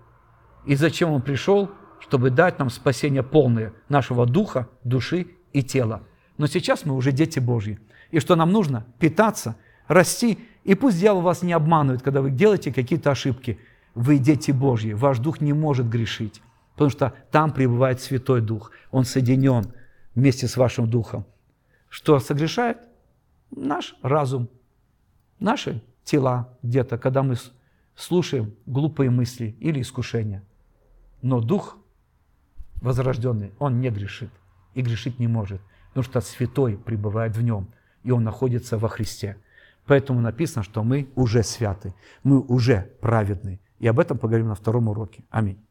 и 0.67 0.77
зачем 0.77 1.11
Он 1.11 1.21
пришел, 1.21 1.73
чтобы 1.99 2.31
дать 2.31 2.61
нам 2.61 2.71
спасение 2.71 3.25
полное 3.25 3.73
нашего 3.89 4.25
духа, 4.25 4.69
души 4.85 5.27
и 5.53 5.65
тела. 5.65 6.05
Но 6.39 6.47
сейчас 6.47 6.85
мы 6.85 6.95
уже 6.95 7.11
дети 7.11 7.41
Божьи. 7.41 7.81
И 8.13 8.21
что 8.21 8.37
нам 8.37 8.53
нужно? 8.53 8.87
Питаться, 9.01 9.57
расти 9.89 10.39
и 10.65 10.75
пусть 10.75 10.99
дьявол 10.99 11.21
вас 11.23 11.43
не 11.43 11.53
обманывает, 11.53 12.03
когда 12.03 12.23
вы 12.23 12.31
делаете 12.31 12.73
какие-то 12.73 13.11
ошибки. 13.11 13.59
Вы 13.95 14.19
дети 14.19 14.51
Божьи, 14.51 14.93
ваш 14.93 15.19
дух 15.19 15.41
не 15.41 15.53
может 15.53 15.89
грешить, 15.89 16.43
потому 16.75 16.91
что 16.91 17.15
там 17.31 17.53
пребывает 17.53 18.01
Святой 18.01 18.41
Дух. 18.41 18.71
Он 18.91 19.05
соединен 19.05 19.73
вместе 20.15 20.49
с 20.49 20.57
вашим 20.57 20.91
духом. 20.91 21.25
Что 21.89 22.19
согрешает? 22.19 22.79
Наш 23.51 23.95
разум, 24.03 24.49
наши 25.39 25.83
тела 26.05 26.59
где-то, 26.63 26.99
когда 26.99 27.23
мы 27.23 27.37
слушаем 27.95 28.55
глупые 28.67 29.11
мысли 29.11 29.57
или 29.61 29.81
искушения. 29.81 30.43
Но 31.23 31.41
дух 31.41 31.79
возрожденный, 32.83 33.53
он 33.59 33.81
не 33.81 33.91
грешит 33.91 34.31
и 34.75 34.83
грешить 34.83 35.19
не 35.19 35.27
может, 35.27 35.61
потому 35.89 36.05
что 36.05 36.21
Святой 36.21 36.77
пребывает 36.77 37.37
в 37.37 37.43
нем, 37.43 37.69
и 38.05 38.11
он 38.11 38.25
находится 38.25 38.79
во 38.79 38.89
Христе. 38.89 39.37
Поэтому 39.87 40.21
написано, 40.21 40.63
что 40.63 40.83
мы 40.83 41.09
уже 41.15 41.43
святы, 41.43 41.95
мы 42.23 42.41
уже 42.41 42.91
праведны. 43.01 43.61
И 43.79 43.87
об 43.87 43.99
этом 43.99 44.19
поговорим 44.19 44.49
на 44.49 44.55
втором 44.55 44.89
уроке. 44.89 45.25
Аминь. 45.31 45.66